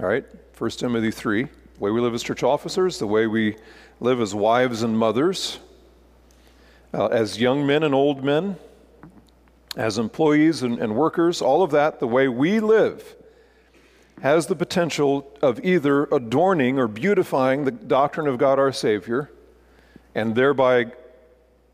all 0.00 0.06
right, 0.06 0.24
1 0.58 0.70
Timothy 0.70 1.12
3, 1.12 1.44
the 1.44 1.50
way 1.78 1.92
we 1.92 2.00
live 2.00 2.14
as 2.14 2.24
church 2.24 2.42
officers, 2.42 2.98
the 2.98 3.06
way 3.06 3.28
we 3.28 3.54
live 4.00 4.20
as 4.20 4.34
wives 4.34 4.82
and 4.82 4.98
mothers, 4.98 5.60
uh, 6.92 7.06
as 7.06 7.40
young 7.40 7.64
men 7.64 7.84
and 7.84 7.94
old 7.94 8.24
men, 8.24 8.56
as 9.76 9.96
employees 9.96 10.64
and, 10.64 10.80
and 10.80 10.96
workers, 10.96 11.40
all 11.40 11.62
of 11.62 11.70
that, 11.70 12.00
the 12.00 12.08
way 12.08 12.26
we 12.26 12.58
live 12.58 13.14
has 14.22 14.46
the 14.46 14.56
potential 14.56 15.30
of 15.42 15.64
either 15.64 16.04
adorning 16.04 16.78
or 16.78 16.88
beautifying 16.88 17.64
the 17.64 17.70
doctrine 17.70 18.26
of 18.26 18.38
God 18.38 18.58
our 18.58 18.72
Savior 18.72 19.30
and 20.14 20.34
thereby 20.34 20.92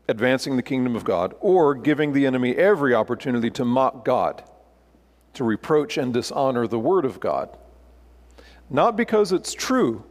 advancing 0.07 0.55
the 0.55 0.61
kingdom 0.61 0.95
of 0.95 1.03
God, 1.03 1.33
or 1.39 1.73
giving 1.73 2.13
the 2.13 2.27
enemy 2.27 2.55
every 2.55 2.93
opportunity 2.93 3.49
to 3.49 3.65
mock 3.65 4.05
God, 4.05 4.43
to 5.33 5.43
reproach 5.43 5.97
and 5.97 6.13
dishonor 6.13 6.67
the 6.67 6.77
Word 6.77 7.05
of 7.05 7.19
God. 7.19 7.57
Not 8.69 8.95
because 8.95 9.31
it's 9.31 9.53
true, 9.53 10.03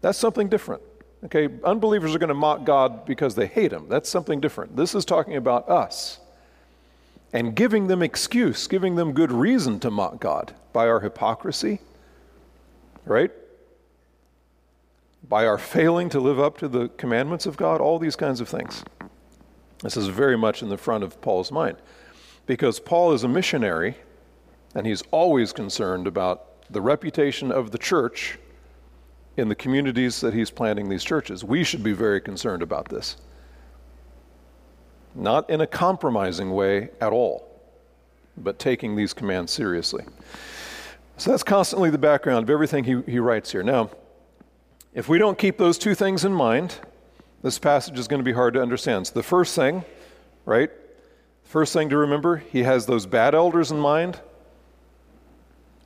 that's 0.00 0.18
something 0.18 0.48
different. 0.48 0.82
Okay, 1.24 1.48
unbelievers 1.62 2.14
are 2.14 2.18
going 2.18 2.28
to 2.28 2.34
mock 2.34 2.64
God 2.64 3.06
because 3.06 3.36
they 3.36 3.46
hate 3.46 3.72
Him. 3.72 3.88
That's 3.88 4.10
something 4.10 4.40
different. 4.40 4.76
This 4.76 4.94
is 4.94 5.04
talking 5.04 5.36
about 5.36 5.68
us 5.68 6.18
and 7.32 7.54
giving 7.54 7.86
them 7.86 8.02
excuse, 8.02 8.66
giving 8.66 8.96
them 8.96 9.12
good 9.12 9.30
reason 9.30 9.78
to 9.80 9.90
mock 9.90 10.20
God 10.20 10.52
by 10.74 10.86
our 10.86 11.00
hypocrisy, 11.00 11.78
right? 13.06 13.30
By 15.26 15.46
our 15.46 15.56
failing 15.56 16.10
to 16.10 16.20
live 16.20 16.38
up 16.38 16.58
to 16.58 16.68
the 16.68 16.88
commandments 16.88 17.46
of 17.46 17.56
God, 17.56 17.80
all 17.80 17.98
these 17.98 18.16
kinds 18.16 18.42
of 18.42 18.48
things. 18.50 18.84
This 19.82 19.96
is 19.96 20.08
very 20.08 20.36
much 20.36 20.62
in 20.62 20.68
the 20.68 20.76
front 20.76 21.02
of 21.02 21.18
Paul's 21.22 21.50
mind 21.50 21.78
because 22.44 22.78
Paul 22.78 23.12
is 23.12 23.24
a 23.24 23.28
missionary 23.28 23.96
and 24.74 24.86
he's 24.86 25.02
always 25.10 25.50
concerned 25.52 26.06
about 26.06 26.70
the 26.70 26.82
reputation 26.82 27.50
of 27.50 27.70
the 27.70 27.78
church 27.78 28.38
in 29.38 29.48
the 29.48 29.54
communities 29.54 30.20
that 30.20 30.34
he's 30.34 30.50
planting 30.50 30.90
these 30.90 31.04
churches. 31.04 31.42
We 31.42 31.64
should 31.64 31.82
be 31.82 31.94
very 31.94 32.20
concerned 32.20 32.62
about 32.62 32.90
this 32.90 33.16
not 35.14 35.48
in 35.48 35.60
a 35.60 35.66
compromising 35.66 36.50
way 36.50 36.90
at 37.00 37.12
all, 37.12 37.48
but 38.36 38.58
taking 38.58 38.96
these 38.96 39.12
commands 39.12 39.52
seriously. 39.52 40.04
So 41.16 41.30
that's 41.30 41.42
constantly 41.42 41.90
the 41.90 41.98
background 41.98 42.42
of 42.44 42.50
everything 42.50 42.84
he, 42.84 43.00
he 43.02 43.18
writes 43.18 43.52
here. 43.52 43.62
Now, 43.62 43.90
if 44.94 45.08
we 45.08 45.18
don't 45.18 45.38
keep 45.38 45.58
those 45.58 45.78
two 45.78 45.94
things 45.94 46.24
in 46.24 46.32
mind, 46.32 46.76
this 47.42 47.58
passage 47.58 47.98
is 47.98 48.08
going 48.08 48.20
to 48.20 48.24
be 48.24 48.32
hard 48.32 48.54
to 48.54 48.62
understand. 48.62 49.06
So, 49.06 49.14
the 49.14 49.22
first 49.22 49.54
thing, 49.54 49.84
right? 50.44 50.70
First 51.44 51.72
thing 51.72 51.88
to 51.90 51.96
remember, 51.96 52.38
he 52.38 52.62
has 52.62 52.86
those 52.86 53.06
bad 53.06 53.34
elders 53.34 53.70
in 53.70 53.78
mind. 53.78 54.20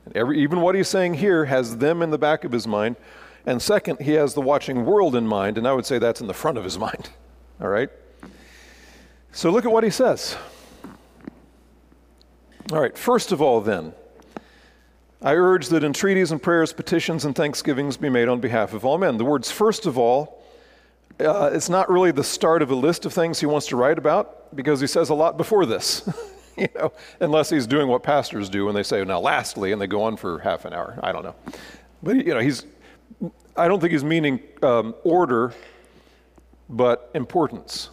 And 0.05 0.15
every, 0.15 0.41
even 0.41 0.61
what 0.61 0.73
he's 0.73 0.87
saying 0.87 1.15
here 1.15 1.45
has 1.45 1.77
them 1.77 2.01
in 2.01 2.09
the 2.09 2.17
back 2.17 2.43
of 2.43 2.51
his 2.51 2.65
mind. 2.65 2.95
And 3.45 3.61
second, 3.61 4.01
he 4.01 4.13
has 4.13 4.33
the 4.33 4.41
watching 4.41 4.85
world 4.85 5.15
in 5.15 5.27
mind, 5.27 5.57
and 5.57 5.67
I 5.67 5.73
would 5.73 5.85
say 5.85 5.99
that's 5.99 6.21
in 6.21 6.27
the 6.27 6.33
front 6.33 6.57
of 6.57 6.63
his 6.63 6.79
mind. 6.79 7.09
All 7.61 7.67
right? 7.67 7.89
So 9.31 9.51
look 9.51 9.65
at 9.65 9.71
what 9.71 9.83
he 9.83 9.89
says. 9.89 10.35
All 12.71 12.79
right, 12.79 12.97
first 12.97 13.31
of 13.31 13.41
all, 13.41 13.61
then, 13.61 13.93
I 15.21 15.33
urge 15.35 15.67
that 15.69 15.83
entreaties 15.83 16.31
and 16.31 16.41
prayers, 16.41 16.71
petitions 16.71 17.25
and 17.25 17.35
thanksgivings 17.35 17.97
be 17.97 18.09
made 18.09 18.29
on 18.29 18.39
behalf 18.39 18.73
of 18.73 18.85
all 18.85 18.97
men. 18.97 19.17
The 19.17 19.25
words 19.25 19.51
first 19.51 19.85
of 19.85 19.97
all 19.97 20.39
uh, 21.19 21.51
it's 21.53 21.69
not 21.69 21.89
really 21.89 22.11
the 22.11 22.23
start 22.23 22.61
of 22.61 22.71
a 22.71 22.75
list 22.75 23.05
of 23.05 23.13
things 23.13 23.39
he 23.39 23.45
wants 23.45 23.67
to 23.67 23.75
write 23.75 23.97
about 23.97 24.55
because 24.55 24.79
he 24.79 24.87
says 24.87 25.09
a 25.09 25.13
lot 25.13 25.37
before 25.37 25.65
this. 25.65 26.07
you 26.57 26.67
know, 26.75 26.91
unless 27.19 27.49
he's 27.49 27.67
doing 27.67 27.87
what 27.87 28.03
pastors 28.03 28.49
do 28.49 28.65
when 28.65 28.75
they 28.75 28.83
say, 28.83 29.03
now 29.03 29.19
lastly, 29.19 29.71
and 29.71 29.81
they 29.81 29.87
go 29.87 30.03
on 30.03 30.15
for 30.15 30.39
half 30.39 30.65
an 30.65 30.73
hour. 30.73 30.97
I 31.03 31.11
don't 31.11 31.23
know. 31.23 31.35
But, 32.01 32.25
you 32.25 32.33
know, 32.33 32.39
he's, 32.39 32.65
I 33.57 33.67
don't 33.67 33.79
think 33.79 33.91
he's 33.91 34.03
meaning 34.03 34.39
um, 34.63 34.95
order, 35.03 35.53
but 36.69 37.11
importance, 37.13 37.89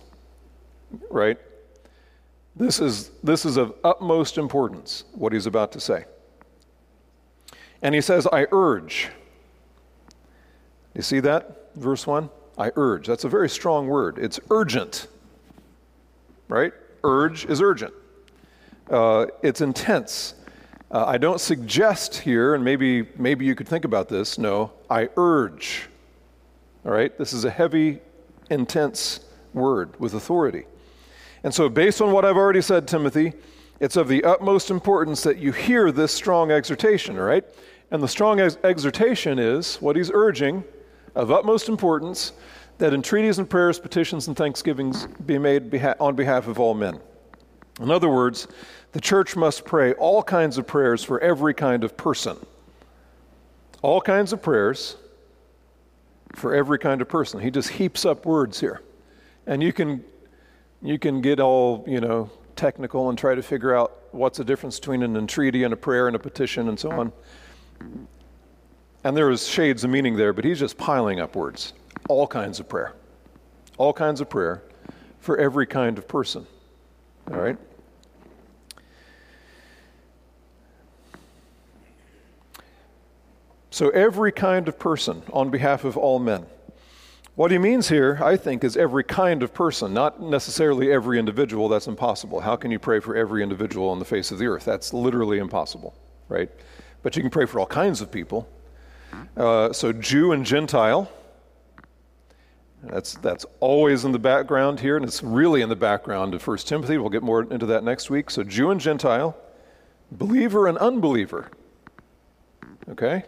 right? 1.10 1.38
This 2.54 2.80
is, 2.80 3.10
this 3.24 3.44
is 3.44 3.56
of 3.56 3.74
utmost 3.82 4.38
importance, 4.38 5.04
what 5.14 5.32
he's 5.32 5.46
about 5.46 5.72
to 5.72 5.80
say. 5.80 6.04
And 7.82 7.94
he 7.94 8.00
says, 8.00 8.26
I 8.32 8.46
urge. 8.52 9.08
You 10.94 11.02
see 11.02 11.20
that? 11.20 11.74
Verse 11.74 12.06
1? 12.06 12.30
I 12.58 12.70
urge. 12.76 13.06
That's 13.06 13.24
a 13.24 13.28
very 13.28 13.48
strong 13.48 13.86
word. 13.86 14.18
It's 14.18 14.40
urgent, 14.50 15.08
right? 16.48 16.72
Urge 17.04 17.44
is 17.44 17.60
urgent. 17.60 17.92
Uh, 18.90 19.26
it's 19.42 19.60
intense. 19.60 20.34
Uh, 20.90 21.04
I 21.04 21.18
don't 21.18 21.40
suggest 21.40 22.16
here, 22.16 22.54
and 22.54 22.64
maybe, 22.64 23.06
maybe 23.16 23.44
you 23.44 23.54
could 23.54 23.68
think 23.68 23.84
about 23.84 24.08
this. 24.08 24.38
No, 24.38 24.72
I 24.88 25.10
urge. 25.16 25.88
All 26.84 26.92
right? 26.92 27.16
This 27.18 27.32
is 27.32 27.44
a 27.44 27.50
heavy, 27.50 27.98
intense 28.48 29.20
word 29.52 29.98
with 30.00 30.14
authority. 30.14 30.64
And 31.42 31.52
so, 31.52 31.68
based 31.68 32.00
on 32.00 32.12
what 32.12 32.24
I've 32.24 32.36
already 32.36 32.62
said, 32.62 32.88
Timothy, 32.88 33.32
it's 33.80 33.96
of 33.96 34.08
the 34.08 34.24
utmost 34.24 34.70
importance 34.70 35.22
that 35.22 35.38
you 35.38 35.52
hear 35.52 35.92
this 35.92 36.12
strong 36.12 36.50
exhortation, 36.50 37.16
right? 37.16 37.44
And 37.90 38.02
the 38.02 38.08
strong 38.08 38.40
ex- 38.40 38.56
exhortation 38.64 39.38
is 39.38 39.76
what 39.76 39.96
he's 39.96 40.10
urging 40.12 40.64
of 41.14 41.30
utmost 41.30 41.68
importance 41.68 42.32
that 42.78 42.92
entreaties 42.92 43.38
and 43.38 43.48
prayers, 43.48 43.78
petitions, 43.78 44.28
and 44.28 44.36
thanksgivings 44.36 45.06
be 45.24 45.38
made 45.38 45.70
beha- 45.70 45.96
on 46.00 46.14
behalf 46.14 46.46
of 46.46 46.58
all 46.58 46.74
men. 46.74 47.00
In 47.80 47.90
other 47.90 48.08
words, 48.08 48.48
the 48.92 49.00
church 49.00 49.36
must 49.36 49.64
pray 49.64 49.92
all 49.94 50.22
kinds 50.22 50.58
of 50.58 50.66
prayers 50.66 51.04
for 51.04 51.20
every 51.20 51.54
kind 51.54 51.84
of 51.84 51.96
person. 51.96 52.36
All 53.82 54.00
kinds 54.00 54.32
of 54.32 54.42
prayers 54.42 54.96
for 56.34 56.54
every 56.54 56.78
kind 56.78 57.00
of 57.00 57.08
person. 57.08 57.40
He 57.40 57.50
just 57.50 57.70
heaps 57.70 58.04
up 58.04 58.24
words 58.24 58.60
here. 58.60 58.80
And 59.46 59.62
you 59.62 59.72
can 59.72 60.04
you 60.82 60.98
can 60.98 61.20
get 61.20 61.40
all, 61.40 61.84
you 61.86 62.00
know, 62.00 62.30
technical 62.56 63.08
and 63.08 63.18
try 63.18 63.34
to 63.34 63.42
figure 63.42 63.74
out 63.74 63.98
what's 64.12 64.38
the 64.38 64.44
difference 64.44 64.80
between 64.80 65.02
an 65.02 65.16
entreaty 65.16 65.62
and 65.64 65.72
a 65.72 65.76
prayer 65.76 66.06
and 66.06 66.16
a 66.16 66.18
petition 66.18 66.68
and 66.68 66.78
so 66.78 66.90
on. 66.90 67.12
And 69.04 69.16
there 69.16 69.30
is 69.30 69.46
shades 69.46 69.84
of 69.84 69.90
meaning 69.90 70.16
there, 70.16 70.32
but 70.32 70.44
he's 70.44 70.58
just 70.58 70.76
piling 70.76 71.20
up 71.20 71.36
words. 71.36 71.72
All 72.08 72.26
kinds 72.26 72.58
of 72.58 72.68
prayer. 72.68 72.94
All 73.78 73.92
kinds 73.92 74.20
of 74.20 74.28
prayer 74.28 74.62
for 75.20 75.36
every 75.38 75.66
kind 75.66 75.98
of 75.98 76.08
person. 76.08 76.46
All 77.30 77.38
right? 77.38 77.58
So, 83.70 83.90
every 83.90 84.32
kind 84.32 84.68
of 84.68 84.78
person 84.78 85.22
on 85.32 85.50
behalf 85.50 85.84
of 85.84 85.98
all 85.98 86.18
men. 86.18 86.46
What 87.36 87.50
he 87.50 87.58
means 87.58 87.90
here, 87.90 88.18
I 88.22 88.38
think, 88.38 88.64
is 88.64 88.78
every 88.78 89.04
kind 89.04 89.42
of 89.42 89.52
person, 89.52 89.92
not 89.92 90.22
necessarily 90.22 90.90
every 90.90 91.18
individual. 91.18 91.68
That's 91.68 91.86
impossible. 91.86 92.40
How 92.40 92.56
can 92.56 92.70
you 92.70 92.78
pray 92.78 92.98
for 92.98 93.14
every 93.14 93.42
individual 93.42 93.90
on 93.90 93.98
the 93.98 94.06
face 94.06 94.30
of 94.30 94.38
the 94.38 94.46
earth? 94.46 94.64
That's 94.64 94.94
literally 94.94 95.36
impossible, 95.36 95.94
right? 96.30 96.50
But 97.02 97.14
you 97.14 97.20
can 97.20 97.30
pray 97.30 97.44
for 97.44 97.60
all 97.60 97.66
kinds 97.66 98.00
of 98.00 98.10
people. 98.10 98.48
Uh, 99.36 99.70
so, 99.74 99.92
Jew 99.92 100.32
and 100.32 100.46
Gentile. 100.46 101.10
That's, 102.82 103.16
that's 103.16 103.44
always 103.60 104.06
in 104.06 104.12
the 104.12 104.18
background 104.18 104.80
here, 104.80 104.96
and 104.96 105.04
it's 105.04 105.22
really 105.22 105.60
in 105.60 105.68
the 105.68 105.76
background 105.76 106.32
of 106.32 106.46
1 106.46 106.56
Timothy. 106.58 106.96
We'll 106.96 107.10
get 107.10 107.22
more 107.22 107.42
into 107.42 107.66
that 107.66 107.84
next 107.84 108.08
week. 108.08 108.30
So, 108.30 108.44
Jew 108.44 108.70
and 108.70 108.80
Gentile, 108.80 109.36
believer 110.10 110.68
and 110.68 110.78
unbeliever. 110.78 111.50
Okay? 112.88 113.24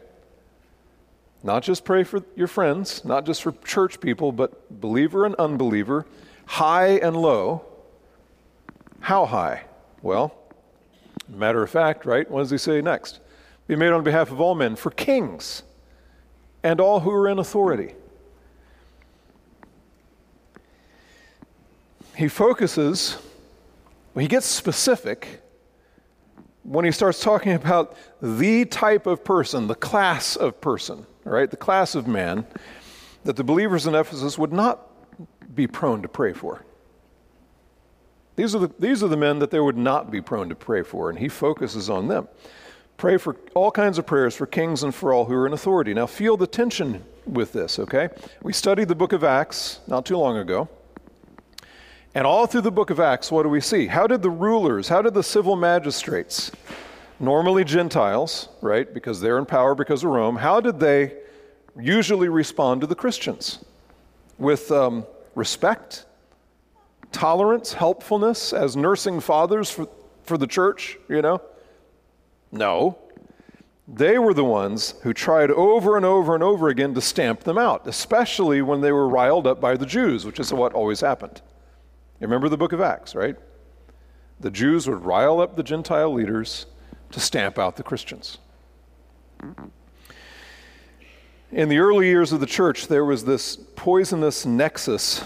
Not 1.42 1.62
just 1.62 1.85
pray 1.85 2.04
for 2.04 2.23
your 2.35 2.49
friends, 2.49 3.04
not 3.04 3.25
just 3.25 3.42
for 3.42 3.52
church 3.64 4.00
people, 4.00 4.33
but 4.33 4.80
believer 4.80 5.25
and 5.25 5.35
unbeliever, 5.37 6.07
high 6.47 6.99
and 6.99 7.16
low. 7.16 7.64
How 9.00 9.26
high? 9.26 9.64
Well, 10.02 10.35
matter 11.28 11.62
of 11.62 11.71
fact, 11.71 12.04
right? 12.04 12.28
What 12.28 12.40
does 12.40 12.50
he 12.50 12.59
say 12.59 12.80
next? 12.80 13.21
Be 13.66 13.76
made 13.76 13.92
on 13.92 14.02
behalf 14.02 14.33
of 14.33 14.40
all 14.40 14.54
men, 14.54 14.76
for 14.76 14.90
kings 14.90 15.62
and 16.62 16.80
all 16.80 17.00
who 17.00 17.11
are 17.11 17.28
in 17.28 17.38
authority. 17.38 17.95
He 22.16 22.26
focuses, 22.26 23.16
he 24.18 24.26
gets 24.26 24.47
specific 24.47 25.40
when 26.68 26.84
he 26.84 26.90
starts 26.90 27.20
talking 27.20 27.52
about 27.52 27.96
the 28.20 28.64
type 28.64 29.06
of 29.06 29.25
person, 29.25 29.66
the 29.66 29.75
class 29.75 30.37
of 30.37 30.60
person 30.60 31.06
right, 31.28 31.50
the 31.50 31.56
class 31.56 31.94
of 31.94 32.06
man 32.06 32.46
that 33.25 33.37
the 33.37 33.44
believers 33.44 33.87
in 33.87 33.94
Ephesus 33.94 34.38
would 34.38 34.52
not 34.52 34.87
be 35.54 35.66
prone 35.66 36.02
to 36.02 36.08
pray 36.08 36.32
for. 36.32 36.64
These 38.37 38.54
are, 38.54 38.60
the, 38.60 38.70
these 38.78 39.02
are 39.02 39.08
the 39.08 39.16
men 39.16 39.40
that 39.40 39.50
they 39.50 39.58
would 39.58 39.76
not 39.76 40.10
be 40.10 40.20
prone 40.20 40.48
to 40.48 40.54
pray 40.54 40.82
for, 40.82 41.10
and 41.10 41.18
he 41.18 41.28
focuses 41.28 41.90
on 41.90 42.08
them. 42.08 42.28
Pray 42.96 43.16
for 43.16 43.37
all 43.54 43.70
kinds 43.70 43.98
of 43.98 44.06
prayers 44.06 44.34
for 44.34 44.46
kings 44.46 44.82
and 44.82 44.94
for 44.94 45.12
all 45.12 45.25
who 45.25 45.34
are 45.34 45.46
in 45.46 45.52
authority. 45.52 45.92
Now, 45.94 46.06
feel 46.06 46.37
the 46.37 46.46
tension 46.46 47.04
with 47.26 47.52
this, 47.52 47.78
okay? 47.78 48.08
We 48.42 48.52
studied 48.52 48.88
the 48.88 48.94
book 48.94 49.12
of 49.12 49.25
Acts 49.25 49.80
not 49.87 50.06
too 50.06 50.16
long 50.16 50.37
ago. 50.37 50.68
And 52.14 52.26
all 52.26 52.46
through 52.46 52.62
the 52.62 52.70
book 52.70 52.90
of 52.90 53.00
Acts, 53.00 53.30
what 53.30 53.42
do 53.42 53.48
we 53.48 53.60
see? 53.60 53.86
How 53.86 54.06
did 54.06 54.22
the 54.22 54.30
rulers, 54.30 54.88
how 54.88 55.02
did 55.02 55.14
the 55.14 55.22
civil 55.22 55.56
magistrates, 55.56 56.50
normally 57.20 57.64
Gentiles, 57.64 58.48
right, 58.60 58.92
because 58.92 59.20
they're 59.20 59.38
in 59.38 59.46
power 59.46 59.74
because 59.74 60.04
of 60.04 60.10
Rome, 60.10 60.36
how 60.36 60.60
did 60.60 60.80
they 60.80 61.14
usually 61.78 62.28
respond 62.28 62.80
to 62.80 62.86
the 62.86 62.94
Christians? 62.94 63.64
With 64.38 64.70
um, 64.70 65.04
respect, 65.34 66.06
tolerance, 67.12 67.72
helpfulness, 67.72 68.52
as 68.52 68.76
nursing 68.76 69.20
fathers 69.20 69.70
for, 69.70 69.88
for 70.24 70.38
the 70.38 70.46
church, 70.46 70.98
you 71.08 71.22
know? 71.22 71.42
No. 72.50 72.98
They 73.86 74.18
were 74.18 74.34
the 74.34 74.44
ones 74.44 74.94
who 75.02 75.12
tried 75.12 75.50
over 75.50 75.96
and 75.96 76.04
over 76.04 76.34
and 76.34 76.42
over 76.42 76.68
again 76.68 76.94
to 76.94 77.00
stamp 77.00 77.40
them 77.40 77.58
out, 77.58 77.86
especially 77.86 78.60
when 78.62 78.80
they 78.80 78.92
were 78.92 79.08
riled 79.08 79.46
up 79.46 79.60
by 79.60 79.76
the 79.76 79.86
Jews, 79.86 80.24
which 80.24 80.40
is 80.40 80.52
what 80.52 80.72
always 80.72 81.00
happened. 81.00 81.40
You 82.20 82.26
remember 82.26 82.48
the 82.48 82.56
book 82.56 82.72
of 82.72 82.80
Acts, 82.80 83.14
right? 83.14 83.37
The 84.40 84.50
Jews 84.50 84.88
would 84.88 85.04
rile 85.04 85.40
up 85.40 85.56
the 85.56 85.62
Gentile 85.62 86.12
leaders 86.12 86.66
to 87.12 87.20
stamp 87.20 87.58
out 87.58 87.76
the 87.76 87.82
Christians. 87.82 88.38
In 91.52 91.68
the 91.68 91.78
early 91.78 92.06
years 92.06 92.32
of 92.32 92.40
the 92.40 92.46
church, 92.46 92.88
there 92.88 93.04
was 93.04 93.25
this 93.25 93.56
poisonous 93.56 94.44
nexus, 94.44 95.25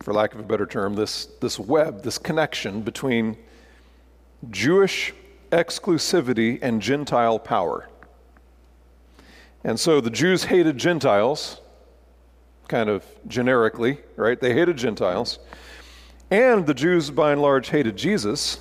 for 0.00 0.14
lack 0.14 0.32
of 0.32 0.40
a 0.40 0.44
better 0.44 0.66
term, 0.66 0.94
this, 0.94 1.26
this 1.40 1.58
web, 1.58 2.02
this 2.02 2.16
connection 2.16 2.80
between 2.80 3.36
Jewish 4.50 5.12
exclusivity 5.50 6.58
and 6.62 6.80
Gentile 6.80 7.38
power. 7.38 7.88
And 9.64 9.78
so 9.78 10.00
the 10.00 10.10
Jews 10.10 10.44
hated 10.44 10.78
Gentiles, 10.78 11.60
kind 12.68 12.88
of 12.88 13.04
generically, 13.26 13.98
right? 14.16 14.40
They 14.40 14.54
hated 14.54 14.76
Gentiles. 14.76 15.40
And 16.30 16.66
the 16.66 16.74
Jews, 16.74 17.10
by 17.10 17.32
and 17.32 17.42
large, 17.42 17.70
hated 17.70 17.96
Jesus 17.96 18.60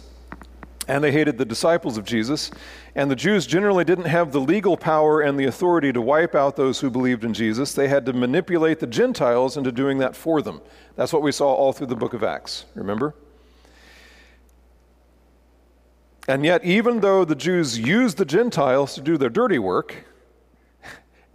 and 0.89 1.03
they 1.03 1.11
hated 1.11 1.37
the 1.37 1.45
disciples 1.45 1.97
of 1.97 2.03
Jesus. 2.03 2.49
And 2.95 3.11
the 3.11 3.15
Jews 3.15 3.45
generally 3.45 3.85
didn't 3.85 4.05
have 4.05 4.31
the 4.31 4.41
legal 4.41 4.75
power 4.75 5.21
and 5.21 5.39
the 5.39 5.45
authority 5.45 5.93
to 5.93 6.01
wipe 6.01 6.33
out 6.33 6.55
those 6.55 6.79
who 6.79 6.89
believed 6.89 7.23
in 7.23 7.31
Jesus. 7.31 7.73
They 7.73 7.87
had 7.87 8.07
to 8.07 8.13
manipulate 8.13 8.79
the 8.79 8.87
Gentiles 8.87 9.55
into 9.55 9.71
doing 9.71 9.99
that 9.99 10.15
for 10.15 10.41
them. 10.41 10.61
That's 10.95 11.13
what 11.13 11.21
we 11.21 11.31
saw 11.31 11.53
all 11.53 11.73
through 11.73 11.87
the 11.87 11.95
book 11.95 12.15
of 12.15 12.23
Acts, 12.23 12.65
remember? 12.73 13.13
And 16.27 16.43
yet, 16.43 16.65
even 16.65 17.01
though 17.01 17.23
the 17.23 17.35
Jews 17.35 17.77
used 17.77 18.17
the 18.17 18.25
Gentiles 18.25 18.95
to 18.95 19.01
do 19.01 19.15
their 19.15 19.29
dirty 19.29 19.59
work, 19.59 20.05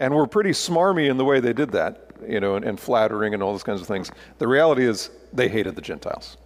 and 0.00 0.12
were 0.12 0.26
pretty 0.26 0.50
smarmy 0.50 1.08
in 1.08 1.16
the 1.16 1.24
way 1.24 1.38
they 1.38 1.52
did 1.52 1.70
that, 1.70 2.03
you 2.28 2.40
know, 2.40 2.56
and, 2.56 2.64
and 2.64 2.78
flattering 2.78 3.34
and 3.34 3.42
all 3.42 3.52
those 3.52 3.62
kinds 3.62 3.80
of 3.80 3.86
things, 3.86 4.10
the 4.38 4.48
reality 4.48 4.84
is 4.84 5.10
they 5.32 5.48
hated 5.48 5.76
the 5.76 5.82
Gentiles. 5.82 6.36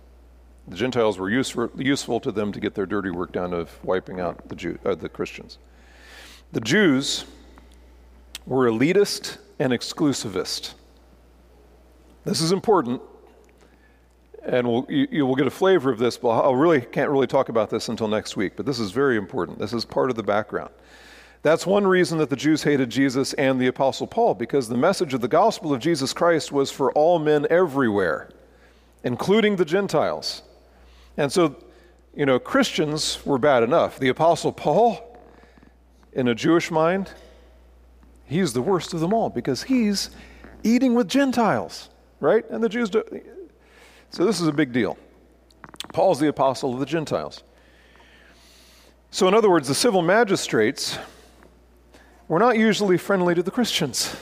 The 0.68 0.76
Gentiles 0.76 1.18
were 1.18 1.30
useful, 1.30 1.70
useful 1.76 2.20
to 2.20 2.30
them 2.30 2.52
to 2.52 2.60
get 2.60 2.74
their 2.74 2.86
dirty 2.86 3.10
work 3.10 3.32
done 3.32 3.54
of 3.54 3.82
wiping 3.84 4.20
out 4.20 4.48
the, 4.48 4.54
Jew, 4.54 4.78
uh, 4.84 4.94
the 4.94 5.08
Christians. 5.08 5.58
The 6.52 6.60
Jews 6.60 7.24
were 8.46 8.70
elitist 8.70 9.38
and 9.58 9.72
exclusivist. 9.72 10.74
This 12.24 12.40
is 12.40 12.52
important, 12.52 13.00
and 14.44 14.66
we'll, 14.66 14.86
you, 14.88 15.08
you, 15.10 15.26
will 15.26 15.36
get 15.36 15.46
a 15.46 15.50
flavor 15.50 15.90
of 15.90 15.98
this, 15.98 16.18
but 16.18 16.28
I 16.28 16.52
really 16.52 16.80
can't 16.80 17.10
really 17.10 17.26
talk 17.26 17.48
about 17.48 17.70
this 17.70 17.88
until 17.88 18.08
next 18.08 18.36
week. 18.36 18.54
But 18.56 18.66
this 18.66 18.78
is 18.78 18.90
very 18.90 19.16
important. 19.16 19.58
This 19.58 19.72
is 19.72 19.84
part 19.84 20.10
of 20.10 20.16
the 20.16 20.22
background. 20.22 20.70
That's 21.42 21.66
one 21.66 21.86
reason 21.86 22.18
that 22.18 22.30
the 22.30 22.36
Jews 22.36 22.62
hated 22.62 22.90
Jesus 22.90 23.32
and 23.34 23.60
the 23.60 23.68
Apostle 23.68 24.06
Paul, 24.06 24.34
because 24.34 24.68
the 24.68 24.76
message 24.76 25.14
of 25.14 25.20
the 25.20 25.28
gospel 25.28 25.72
of 25.72 25.80
Jesus 25.80 26.12
Christ 26.12 26.50
was 26.50 26.70
for 26.70 26.92
all 26.92 27.18
men 27.18 27.46
everywhere, 27.48 28.28
including 29.04 29.56
the 29.56 29.64
Gentiles. 29.64 30.42
And 31.16 31.32
so, 31.32 31.56
you 32.14 32.26
know, 32.26 32.38
Christians 32.38 33.24
were 33.24 33.38
bad 33.38 33.62
enough. 33.62 33.98
The 33.98 34.08
Apostle 34.08 34.52
Paul, 34.52 35.18
in 36.12 36.26
a 36.28 36.34
Jewish 36.34 36.70
mind, 36.70 37.12
he's 38.26 38.52
the 38.52 38.62
worst 38.62 38.92
of 38.92 39.00
them 39.00 39.12
all 39.12 39.30
because 39.30 39.62
he's 39.62 40.10
eating 40.64 40.94
with 40.94 41.08
Gentiles, 41.08 41.88
right? 42.20 42.48
And 42.50 42.62
the 42.62 42.68
Jews 42.68 42.90
do. 42.90 43.04
So 44.10 44.24
this 44.24 44.40
is 44.40 44.48
a 44.48 44.52
big 44.52 44.72
deal. 44.72 44.98
Paul's 45.92 46.18
the 46.18 46.28
apostle 46.28 46.74
of 46.74 46.80
the 46.80 46.86
Gentiles. 46.86 47.42
So, 49.10 49.26
in 49.28 49.34
other 49.34 49.48
words, 49.48 49.68
the 49.68 49.74
civil 49.74 50.02
magistrates 50.02 50.98
were 52.28 52.38
not 52.38 52.56
usually 52.56 52.98
friendly 52.98 53.34
to 53.34 53.42
the 53.42 53.50
Christians. 53.50 54.14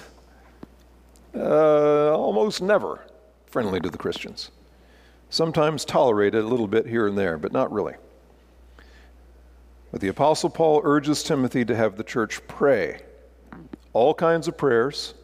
Uh, 1.34 2.16
almost 2.16 2.62
never 2.62 3.04
friendly 3.46 3.80
to 3.80 3.90
the 3.90 3.98
Christians. 3.98 4.50
Sometimes 5.28 5.84
tolerated 5.84 6.42
a 6.42 6.46
little 6.46 6.68
bit 6.68 6.86
here 6.86 7.06
and 7.06 7.18
there, 7.18 7.36
but 7.36 7.52
not 7.52 7.70
really. 7.72 7.94
But 9.90 10.00
the 10.00 10.08
Apostle 10.08 10.50
Paul 10.50 10.80
urges 10.84 11.22
Timothy 11.22 11.64
to 11.64 11.76
have 11.76 11.96
the 11.96 12.04
church 12.04 12.40
pray 12.46 13.02
all 13.92 14.14
kinds 14.14 14.46
of 14.46 14.56
prayers 14.56 15.14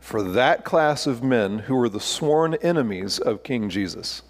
for 0.00 0.22
that 0.22 0.64
class 0.64 1.06
of 1.06 1.22
men 1.22 1.60
who 1.60 1.76
were 1.76 1.88
the 1.88 2.00
sworn 2.00 2.54
enemies 2.54 3.18
of 3.18 3.42
King 3.42 3.68
Jesus. 3.68 4.22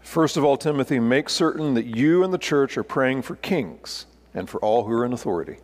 First 0.00 0.36
of 0.36 0.44
all, 0.44 0.56
Timothy, 0.56 0.98
make 0.98 1.28
certain 1.28 1.74
that 1.74 1.86
you 1.86 2.24
and 2.24 2.32
the 2.32 2.38
church 2.38 2.76
are 2.76 2.82
praying 2.82 3.22
for 3.22 3.36
kings 3.36 4.06
and 4.34 4.48
for 4.48 4.58
all 4.60 4.84
who 4.84 4.92
are 4.92 5.04
in 5.04 5.12
authority. 5.12 5.58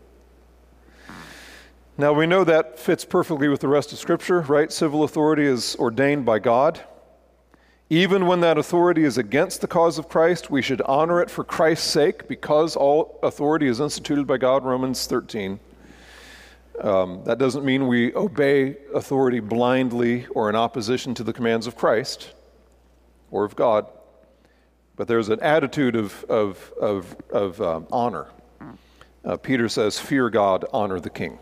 Now, 1.99 2.13
we 2.13 2.27
know 2.27 2.45
that 2.45 2.79
fits 2.79 3.07
perfectly 3.07 3.49
with 3.49 3.61
the 3.61 3.69
rest 3.69 3.93
of 3.93 3.99
Scripture, 3.99 4.43
right? 4.43 4.71
Civil 4.71 5.03
authority 5.03 5.47
is 5.47 5.77
ordained 5.77 6.27
by 6.27 6.39
God. 6.39 6.81
Even 7.89 8.27
when 8.27 8.41
that 8.41 8.59
authority 8.59 9.05
is 9.05 9.17
against 9.17 9.61
the 9.61 9.67
cause 9.67 9.97
of 9.97 10.09
Christ, 10.09 10.51
we 10.51 10.61
should 10.61 10.83
honor 10.83 11.23
it 11.23 11.31
for 11.31 11.45
Christ's 11.45 11.89
sake 11.89 12.29
because 12.29 12.77
all 12.77 13.19
authority 13.23 13.67
is 13.67 13.81
instituted 13.81 14.27
by 14.27 14.37
God, 14.37 14.65
Romans 14.65 15.07
13. 15.07 15.59
Um, 16.83 17.23
that 17.25 17.39
doesn't 17.39 17.65
mean 17.65 17.87
we 17.87 18.13
obey 18.15 18.77
authority 18.95 19.41
blindly 19.41 20.27
or 20.27 20.51
in 20.51 20.57
opposition 20.57 21.15
to 21.15 21.25
the 21.25 21.33
commands 21.33 21.67
of 21.67 21.77
Christ 21.77 22.35
or 23.31 23.45
of 23.45 23.57
God, 23.57 23.87
but 24.97 25.07
there's 25.07 25.29
an 25.29 25.41
attitude 25.41 25.95
of, 25.95 26.25
of, 26.25 26.73
of, 26.81 27.17
of 27.31 27.61
um, 27.61 27.87
honor. 27.93 28.27
Uh, 29.25 29.37
Peter 29.37 29.69
says, 29.69 29.99
Fear 29.99 30.31
God, 30.31 30.65
honor 30.73 31.01
the 31.01 31.11
king. 31.11 31.39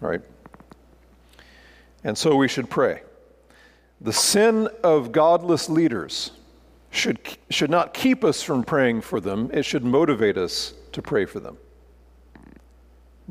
Right? 0.00 0.22
And 2.04 2.16
so 2.16 2.34
we 2.34 2.48
should 2.48 2.70
pray. 2.70 3.02
The 4.00 4.12
sin 4.12 4.68
of 4.82 5.12
godless 5.12 5.68
leaders 5.68 6.32
should, 6.90 7.18
should 7.50 7.70
not 7.70 7.94
keep 7.94 8.24
us 8.24 8.42
from 8.42 8.64
praying 8.64 9.02
for 9.02 9.20
them, 9.20 9.50
it 9.52 9.64
should 9.64 9.84
motivate 9.84 10.36
us 10.36 10.74
to 10.92 11.02
pray 11.02 11.24
for 11.24 11.40
them. 11.40 11.56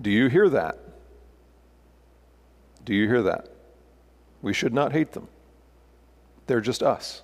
Do 0.01 0.09
you 0.09 0.27
hear 0.27 0.49
that? 0.49 0.77
Do 2.85 2.93
you 2.95 3.07
hear 3.07 3.21
that? 3.23 3.49
We 4.41 4.53
should 4.53 4.73
not 4.73 4.91
hate 4.91 5.11
them. 5.11 5.27
They're 6.47 6.61
just 6.61 6.81
us. 6.81 7.21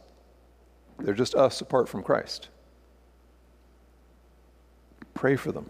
They're 1.00 1.13
just 1.13 1.36
us 1.36 1.62
apart 1.62 1.88
from 1.88 2.04
Christ. 2.04 2.50
Pray 5.13 5.36
for 5.36 5.51
them. 5.51 5.70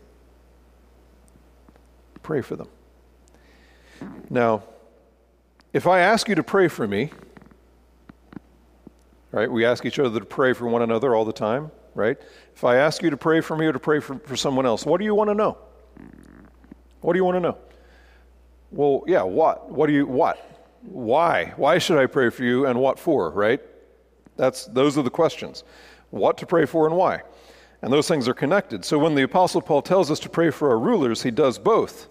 Pray 2.24 2.42
for 2.42 2.56
them. 2.56 2.68
Now, 4.30 4.64
if 5.74 5.88
I 5.88 6.00
ask 6.00 6.28
you 6.28 6.36
to 6.36 6.44
pray 6.44 6.68
for 6.68 6.88
me, 6.88 7.12
right, 9.32 9.50
we 9.50 9.66
ask 9.66 9.86
each 9.86 10.00
other 10.00 10.20
to 10.20 10.26
pray 10.26 10.54
for 10.54 10.68
one 10.68 10.82
another 10.82 11.16
all 11.16 11.26
the 11.26 11.34
time, 11.34 11.72
right? 11.96 12.18
If 12.54 12.64
I 12.64 12.78
ask 12.78 13.02
you 13.02 13.10
to 13.10 13.18
pray 13.18 13.42
for 13.42 13.56
me 13.56 13.66
or 13.68 13.74
to 13.74 13.80
pray 13.80 14.00
for, 14.00 14.20
for 14.20 14.36
someone 14.36 14.66
else, 14.66 14.86
what 14.86 14.98
do 15.00 15.06
you 15.06 15.16
want 15.16 15.30
to 15.30 15.34
know? 15.34 15.58
What 17.02 17.14
do 17.14 17.20
you 17.20 17.26
want 17.26 17.36
to 17.36 17.42
know? 17.42 17.58
Well, 18.72 19.04
yeah, 19.08 19.24
what? 19.24 19.70
What 19.70 19.88
do 19.88 19.94
you, 19.94 20.06
what? 20.06 20.38
Why? 20.82 21.54
Why 21.56 21.78
should 21.78 21.98
I 21.98 22.06
pray 22.06 22.30
for 22.30 22.44
you 22.44 22.66
and 22.66 22.80
what 22.80 23.00
for, 23.00 23.30
right? 23.32 23.62
That's, 24.38 24.66
those 24.66 24.98
are 24.98 25.04
the 25.04 25.10
questions. 25.10 25.64
What 26.12 26.38
to 26.38 26.46
pray 26.46 26.66
for 26.66 26.88
and 26.88 26.96
why. 26.96 27.24
And 27.82 27.92
those 27.92 28.08
things 28.08 28.28
are 28.28 28.34
connected. 28.34 28.86
So 28.86 28.98
when 28.98 29.16
the 29.16 29.24
Apostle 29.24 29.62
Paul 29.62 29.82
tells 29.82 30.10
us 30.10 30.20
to 30.22 30.30
pray 30.30 30.50
for 30.50 30.70
our 30.70 30.80
rulers, 30.80 31.24
he 31.24 31.32
does 31.32 31.60
both. 31.60 32.08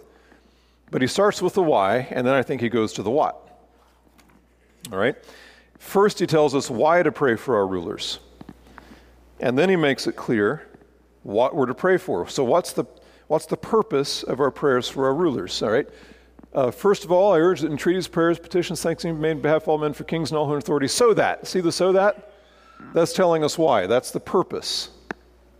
But 0.90 1.02
he 1.02 1.08
starts 1.08 1.42
with 1.42 1.54
the 1.54 1.62
why, 1.62 2.06
and 2.10 2.26
then 2.26 2.34
I 2.34 2.42
think 2.42 2.60
he 2.60 2.68
goes 2.68 2.92
to 2.94 3.02
the 3.02 3.10
what. 3.10 3.42
All 4.92 4.98
right? 4.98 5.16
First, 5.78 6.18
he 6.20 6.26
tells 6.26 6.54
us 6.54 6.70
why 6.70 7.02
to 7.02 7.10
pray 7.10 7.36
for 7.36 7.56
our 7.56 7.66
rulers. 7.66 8.20
And 9.40 9.58
then 9.58 9.68
he 9.68 9.76
makes 9.76 10.06
it 10.06 10.16
clear 10.16 10.66
what 11.22 11.54
we're 11.54 11.66
to 11.66 11.74
pray 11.74 11.96
for. 11.96 12.28
So, 12.28 12.44
what's 12.44 12.72
the, 12.72 12.84
what's 13.26 13.46
the 13.46 13.56
purpose 13.56 14.22
of 14.22 14.40
our 14.40 14.50
prayers 14.50 14.88
for 14.88 15.06
our 15.06 15.14
rulers? 15.14 15.60
All 15.62 15.70
right? 15.70 15.88
Uh, 16.56 16.70
first 16.70 17.04
of 17.04 17.12
all, 17.12 17.34
I 17.34 17.38
urge 17.38 17.60
that 17.60 17.70
entreaties, 17.70 18.08
prayers, 18.08 18.38
petitions, 18.38 18.80
thanksgiving 18.80 19.16
be 19.16 19.22
made 19.22 19.32
on 19.32 19.40
behalf 19.42 19.64
of 19.64 19.68
all 19.68 19.76
men 19.76 19.92
for 19.92 20.04
kings 20.04 20.30
and 20.30 20.38
all 20.38 20.46
who 20.46 20.52
are 20.52 20.56
in 20.56 20.62
authority, 20.62 20.88
so 20.88 21.12
that, 21.12 21.46
see 21.46 21.60
the 21.60 21.70
so 21.70 21.92
that? 21.92 22.32
That's 22.94 23.12
telling 23.12 23.44
us 23.44 23.58
why. 23.58 23.86
That's 23.86 24.10
the 24.10 24.20
purpose. 24.20 24.88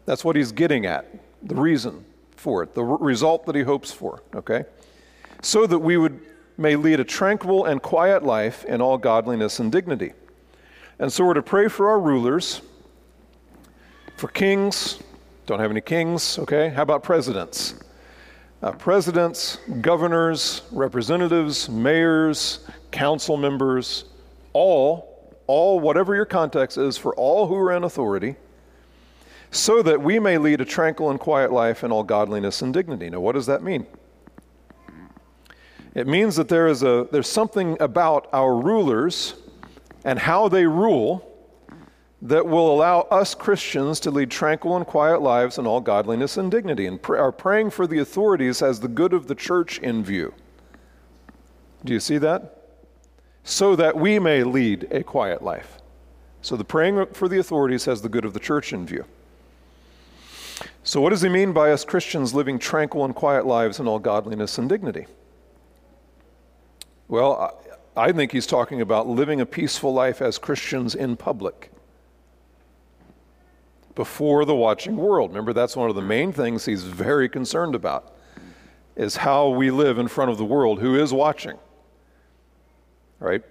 That's 0.07 0.25
what 0.25 0.37
he's 0.37 0.53
getting 0.53 0.87
at, 0.87 1.07
the 1.43 1.55
reason 1.55 2.03
for 2.35 2.63
it, 2.63 2.75
the 2.75 2.83
r- 2.83 2.97
result 2.97 3.45
that 3.45 3.55
he 3.55 3.61
hopes 3.61 3.93
for, 3.93 4.23
okay? 4.35 4.65
So 5.43 5.67
that 5.67 5.79
we 5.79 5.99
would 5.99 6.19
may 6.57 6.77
lead 6.77 6.99
a 6.99 7.05
tranquil 7.05 7.67
and 7.67 7.83
quiet 7.83 8.23
life 8.23 8.65
in 8.65 8.81
all 8.81 8.97
godliness 8.97 9.61
and 9.61 9.71
dignity. 9.71 10.15
And 10.99 11.13
so 11.13 11.27
we're 11.27 11.35
to 11.35 11.43
pray 11.43 11.69
for 11.69 11.91
our 11.91 12.01
rulers, 12.01 12.63
for 14.17 14.29
kings, 14.29 14.99
don't 15.45 15.61
have 15.61 15.71
any 15.71 15.83
kings, 15.83 16.39
okay? 16.39 16.71
How 16.71 16.81
about 16.81 17.03
presidents? 17.03 17.75
Uh, 18.67 18.73
presidents, 18.73 19.59
governors, 19.81 20.63
representatives, 20.73 21.69
mayors, 21.69 22.67
council 22.91 23.37
members, 23.37 24.07
all, 24.55 25.37
all, 25.47 25.79
whatever 25.79 26.17
your 26.17 26.25
context 26.25 26.77
is, 26.77 26.99
for 26.99 27.15
all 27.15 27.47
who 27.47 27.55
are 27.55 27.73
in 27.73 27.85
authority, 27.85 28.35
so 29.53 29.83
that 29.83 30.03
we 30.03 30.19
may 30.19 30.37
lead 30.37 30.61
a 30.61 30.65
tranquil 30.65 31.11
and 31.11 31.21
quiet 31.21 31.53
life 31.53 31.85
in 31.85 31.93
all 31.93 32.03
godliness 32.03 32.61
and 32.61 32.75
dignity. 32.75 33.09
Now, 33.09 33.21
what 33.21 33.37
does 33.37 33.47
that 33.47 33.63
mean? 33.63 33.87
It 35.95 36.09
means 36.09 36.35
that 36.35 36.49
there 36.49 36.67
is 36.67 36.83
a, 36.83 37.07
there's 37.13 37.29
something 37.29 37.77
about 37.81 38.29
our 38.33 38.57
rulers 38.57 39.35
and 40.05 40.19
how 40.19 40.49
they 40.49 40.67
rule 40.67 41.36
that 42.23 42.47
will 42.47 42.73
allow 42.73 43.01
us 43.03 43.35
Christians 43.35 44.01
to 44.01 44.11
lead 44.11 44.31
tranquil 44.31 44.77
and 44.77 44.87
quiet 44.87 45.21
lives 45.21 45.59
in 45.59 45.67
all 45.67 45.81
godliness 45.81 46.37
and 46.37 46.51
dignity, 46.51 46.87
and 46.87 47.01
pr- 47.01 47.17
are 47.17 47.33
praying 47.33 47.71
for 47.71 47.87
the 47.87 47.99
authorities 47.99 48.63
as 48.63 48.81
the 48.81 48.89
good 48.89 49.13
of 49.13 49.27
the 49.27 49.35
church 49.35 49.79
in 49.79 50.03
view. 50.03 50.33
Do 51.85 51.93
you 51.93 52.01
see 52.01 52.19
that? 52.19 52.63
So 53.45 53.77
that 53.77 53.97
we 53.97 54.19
may 54.19 54.43
lead 54.45 54.89
a 54.91 55.03
quiet 55.03 55.43
life. 55.43 55.79
So 56.41 56.57
the 56.57 56.65
praying 56.65 57.07
for 57.13 57.29
the 57.29 57.39
authorities 57.39 57.85
has 57.85 58.03
the 58.03 58.09
good 58.09 58.25
of 58.25 58.33
the 58.33 58.41
church 58.41 58.73
in 58.73 58.87
view. 58.87 59.05
So, 60.83 61.01
what 61.01 61.11
does 61.11 61.21
he 61.21 61.29
mean 61.29 61.53
by 61.53 61.71
us 61.73 61.85
Christians 61.85 62.33
living 62.33 62.59
tranquil 62.59 63.05
and 63.05 63.15
quiet 63.15 63.45
lives 63.45 63.79
in 63.79 63.87
all 63.87 63.99
godliness 63.99 64.57
and 64.57 64.69
dignity? 64.69 65.07
Well, 67.09 67.61
I 67.97 68.13
think 68.13 68.33
he's 68.33 68.47
talking 68.47 68.81
about 68.81 69.07
living 69.07 69.41
a 69.41 69.47
peaceful 69.47 69.93
life 69.93 70.23
as 70.23 70.39
Christians 70.39 70.95
in 70.95 71.17
public 71.17 71.71
before 73.97 74.45
the 74.45 74.55
watching 74.55 74.97
world. 74.97 75.31
Remember, 75.31 75.53
that's 75.53 75.75
one 75.75 75.91
of 75.91 75.97
the 75.97 76.03
main 76.03 76.33
things 76.33 76.65
he's 76.65 76.85
very 76.85 77.29
concerned 77.29 77.75
about 77.75 78.15
is 78.95 79.17
how 79.17 79.49
we 79.49 79.71
live 79.71 79.99
in 79.99 80.07
front 80.07 80.31
of 80.31 80.39
the 80.39 80.45
world 80.45 80.79
who 80.79 80.95
is 80.95 81.13
watching. 81.13 81.59
Right? 83.19 83.43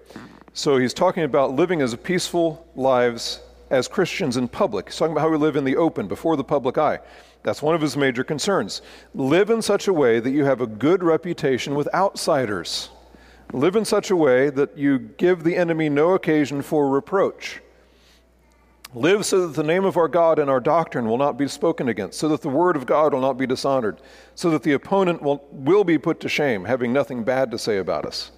So 0.53 0.77
he's 0.77 0.93
talking 0.93 1.23
about 1.23 1.53
living 1.53 1.81
as 1.81 1.93
peaceful 1.95 2.65
lives 2.75 3.41
as 3.69 3.88
Christians 3.88 4.38
in 4.38 4.47
public. 4.47 4.88
He's 4.88 4.97
talking 4.97 5.12
about 5.12 5.21
how 5.21 5.29
we 5.29 5.38
live 5.38 5.55
in 5.55 5.65
the 5.65 5.75
open, 5.75 6.08
before 6.08 6.38
the 6.38 6.43
public 6.43 6.77
eye. 6.77 6.99
That's 7.43 7.62
one 7.62 7.75
of 7.75 7.81
his 7.81 7.97
major 7.97 8.23
concerns. 8.23 8.81
Live 9.13 9.49
in 9.49 9.62
such 9.62 9.88
a 9.88 9.93
way 9.93 10.19
that 10.19 10.31
you 10.31 10.45
have 10.45 10.62
a 10.62 10.67
good 10.67 11.03
reputation 11.03 11.75
with 11.75 11.93
outsiders. 11.93 12.89
Live 13.51 13.75
in 13.75 13.86
such 13.86 14.12
a 14.12 14.15
way 14.15 14.49
that 14.51 14.77
you 14.77 14.99
give 14.99 15.43
the 15.43 15.55
enemy 15.55 15.89
no 15.89 16.13
occasion 16.13 16.62
for 16.62 16.89
reproach. 16.89 17.62
Live 18.95 19.25
so 19.25 19.45
that 19.45 19.55
the 19.55 19.67
name 19.67 19.84
of 19.84 19.97
our 19.97 20.08
God 20.08 20.39
and 20.39 20.49
our 20.49 20.62
doctrine 20.62 21.05
will 21.05 21.17
not 21.17 21.38
be 21.38 21.49
spoken 21.49 21.89
against, 21.89 22.17
so 22.17 22.29
that 22.29 22.41
the 22.41 22.47
word 22.47 22.77
of 22.77 22.86
God 22.86 23.13
will 23.13 23.19
not 23.19 23.38
be 23.38 23.45
dishonored, 23.45 23.99
so 24.36 24.49
that 24.51 24.63
the 24.63 24.71
opponent 24.71 25.21
will, 25.21 25.45
will 25.51 25.84
be 25.84 25.97
put 25.97 26.21
to 26.21 26.29
shame, 26.29 26.63
having 26.63 26.93
nothing 26.93 27.25
bad 27.25 27.51
to 27.51 27.60
say 27.60 27.77
about 27.77 28.05
us. 28.05 28.31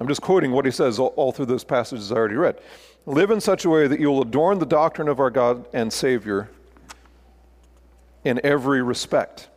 I'm 0.00 0.08
just 0.08 0.22
quoting 0.22 0.52
what 0.52 0.64
he 0.64 0.70
says 0.70 0.98
all, 0.98 1.12
all 1.16 1.32
through 1.32 1.46
those 1.46 1.64
passages 1.64 2.10
I 2.10 2.16
already 2.16 2.36
read. 2.36 2.60
Live 3.04 3.30
in 3.30 3.42
such 3.42 3.66
a 3.66 3.68
way 3.68 3.88
that 3.88 4.00
you 4.00 4.08
will 4.08 4.22
adorn 4.22 4.58
the 4.58 4.66
doctrine 4.66 5.08
of 5.08 5.20
our 5.20 5.30
God 5.30 5.66
and 5.74 5.92
Savior 5.92 6.48
in 8.24 8.40
every 8.42 8.82
respect. 8.82 9.48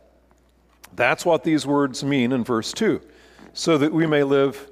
That's 0.94 1.24
what 1.24 1.42
these 1.42 1.66
words 1.66 2.04
mean 2.04 2.32
in 2.32 2.44
verse 2.44 2.72
2. 2.74 3.00
So 3.54 3.78
that 3.78 3.94
we 3.94 4.06
may 4.06 4.24
live, 4.24 4.70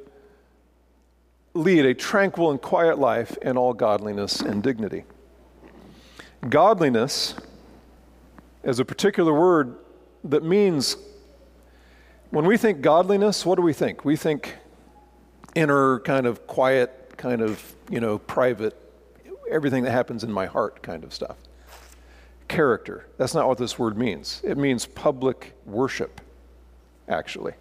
lead 1.54 1.84
a 1.84 1.94
tranquil 1.94 2.50
and 2.50 2.60
quiet 2.60 2.98
life 2.98 3.36
in 3.42 3.56
all 3.56 3.72
godliness 3.72 4.40
and 4.40 4.62
dignity. 4.62 5.04
Godliness 6.48 7.34
is 8.62 8.78
a 8.78 8.84
particular 8.84 9.32
word 9.32 9.76
that 10.24 10.44
means, 10.44 10.96
when 12.30 12.44
we 12.46 12.56
think 12.56 12.82
godliness, 12.82 13.44
what 13.44 13.56
do 13.56 13.62
we 13.62 13.72
think? 13.72 14.04
We 14.04 14.16
think 14.16 14.56
inner, 15.54 16.00
kind 16.00 16.26
of 16.26 16.46
quiet, 16.46 17.14
kind 17.16 17.42
of, 17.42 17.74
you 17.90 18.00
know, 18.00 18.18
private, 18.18 18.76
everything 19.50 19.82
that 19.84 19.90
happens 19.90 20.22
in 20.22 20.30
my 20.30 20.46
heart 20.46 20.82
kind 20.82 21.04
of 21.04 21.12
stuff. 21.12 21.36
Character. 22.48 23.06
That's 23.16 23.34
not 23.34 23.48
what 23.48 23.58
this 23.58 23.78
word 23.78 23.98
means. 23.98 24.40
It 24.44 24.56
means 24.56 24.86
public 24.86 25.52
worship, 25.66 26.20
actually. 27.08 27.54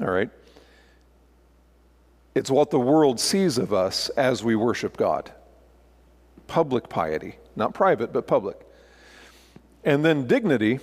All 0.00 0.10
right? 0.10 0.30
It's 2.36 2.50
what 2.50 2.70
the 2.70 2.78
world 2.78 3.18
sees 3.18 3.56
of 3.56 3.72
us 3.72 4.10
as 4.10 4.44
we 4.44 4.56
worship 4.56 4.98
God. 4.98 5.32
Public 6.46 6.90
piety, 6.90 7.36
not 7.56 7.72
private, 7.72 8.12
but 8.12 8.26
public. 8.26 8.60
And 9.84 10.04
then 10.04 10.26
dignity 10.26 10.80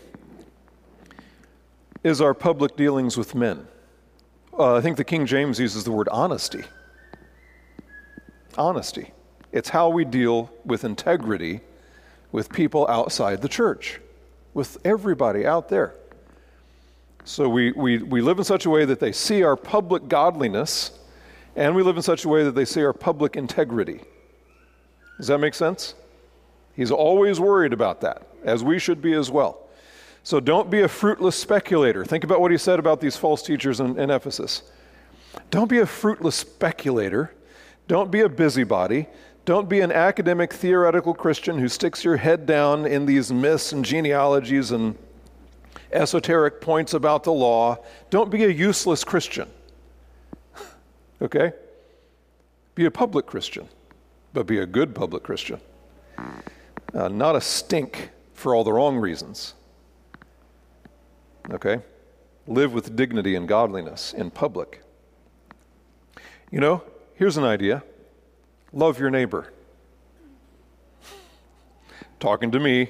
is 2.03 2.21
our 2.21 2.33
public 2.33 2.75
dealings 2.75 3.17
with 3.17 3.35
men. 3.35 3.67
Uh, 4.57 4.77
I 4.77 4.81
think 4.81 4.97
the 4.97 5.03
King 5.03 5.27
James 5.27 5.59
uses 5.59 5.83
the 5.83 5.91
word 5.91 6.09
honesty. 6.09 6.63
Honesty. 8.57 9.11
It's 9.51 9.69
how 9.69 9.89
we 9.89 10.05
deal 10.05 10.51
with 10.65 10.83
integrity 10.83 11.61
with 12.31 12.51
people 12.51 12.87
outside 12.87 13.43
the 13.43 13.47
church, 13.47 14.01
with 14.55 14.79
everybody 14.83 15.45
out 15.45 15.69
there. 15.69 15.93
So 17.25 17.47
we, 17.47 17.73
we, 17.73 17.99
we 17.99 18.21
live 18.21 18.39
in 18.39 18.43
such 18.43 18.65
a 18.65 18.71
way 18.71 18.85
that 18.85 18.99
they 18.99 19.11
see 19.11 19.43
our 19.43 19.55
public 19.55 20.07
godliness, 20.07 20.99
and 21.55 21.75
we 21.75 21.83
live 21.83 21.97
in 21.97 22.03
such 22.03 22.25
a 22.25 22.29
way 22.29 22.43
that 22.43 22.55
they 22.55 22.65
see 22.65 22.83
our 22.83 22.93
public 22.93 23.35
integrity. 23.35 24.01
Does 25.17 25.27
that 25.27 25.37
make 25.39 25.53
sense? 25.53 25.95
He's 26.75 26.91
always 26.91 27.39
worried 27.39 27.73
about 27.73 28.01
that, 28.01 28.27
as 28.43 28.63
we 28.63 28.79
should 28.79 29.01
be 29.01 29.13
as 29.13 29.29
well. 29.29 29.59
So 30.23 30.39
don't 30.39 30.69
be 30.69 30.81
a 30.81 30.87
fruitless 30.87 31.35
speculator. 31.35 32.05
Think 32.05 32.23
about 32.23 32.41
what 32.41 32.51
he 32.51 32.57
said 32.57 32.79
about 32.79 32.99
these 32.99 33.15
false 33.15 33.43
teachers 33.43 33.79
in, 33.79 33.99
in 33.99 34.09
Ephesus. 34.09 34.63
Don't 35.51 35.69
be 35.69 35.79
a 35.79 35.85
fruitless 35.85 36.35
speculator. 36.35 37.33
Don't 37.87 38.09
be 38.09 38.21
a 38.21 38.29
busybody. 38.29 39.07
Don't 39.45 39.67
be 39.67 39.81
an 39.81 39.91
academic 39.91 40.53
theoretical 40.53 41.13
Christian 41.13 41.59
who 41.59 41.67
sticks 41.67 42.03
your 42.03 42.17
head 42.17 42.45
down 42.45 42.85
in 42.85 43.05
these 43.05 43.31
myths 43.31 43.73
and 43.73 43.83
genealogies 43.83 44.71
and 44.71 44.97
esoteric 45.91 46.61
points 46.61 46.93
about 46.93 47.23
the 47.23 47.33
law. 47.33 47.77
Don't 48.09 48.31
be 48.31 48.45
a 48.45 48.49
useless 48.49 49.03
Christian. 49.03 49.49
Okay? 51.23 51.53
Be 52.75 52.85
a 52.85 52.91
public 52.91 53.25
Christian, 53.25 53.67
but 54.33 54.45
be 54.45 54.59
a 54.59 54.65
good 54.65 54.93
public 54.93 55.23
Christian. 55.23 55.59
Uh, 56.93 57.07
not 57.07 57.35
a 57.35 57.41
stink 57.41 58.11
for 58.33 58.53
all 58.53 58.63
the 58.63 58.73
wrong 58.73 58.97
reasons. 58.97 59.53
Okay? 61.51 61.79
Live 62.45 62.73
with 62.73 62.95
dignity 62.95 63.35
and 63.35 63.47
godliness 63.47 64.13
in 64.13 64.29
public. 64.29 64.83
You 66.51 66.59
know, 66.59 66.83
here's 67.15 67.37
an 67.37 67.43
idea 67.43 67.83
love 68.71 68.99
your 68.99 69.09
neighbor. 69.09 69.53
Talking 72.19 72.51
to 72.51 72.59
me, 72.59 72.89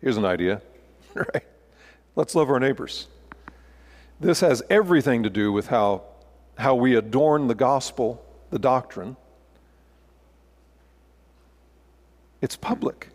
here's 0.00 0.16
an 0.16 0.24
idea, 0.24 0.62
right? 1.14 1.44
Let's 2.14 2.34
love 2.34 2.48
our 2.48 2.60
neighbors. 2.60 3.06
This 4.18 4.40
has 4.40 4.62
everything 4.70 5.22
to 5.24 5.30
do 5.30 5.52
with 5.52 5.66
how, 5.66 6.02
how 6.56 6.74
we 6.74 6.96
adorn 6.96 7.48
the 7.48 7.54
gospel, 7.54 8.24
the 8.50 8.58
doctrine. 8.58 9.16
It's 12.40 12.56
public. 12.56 13.08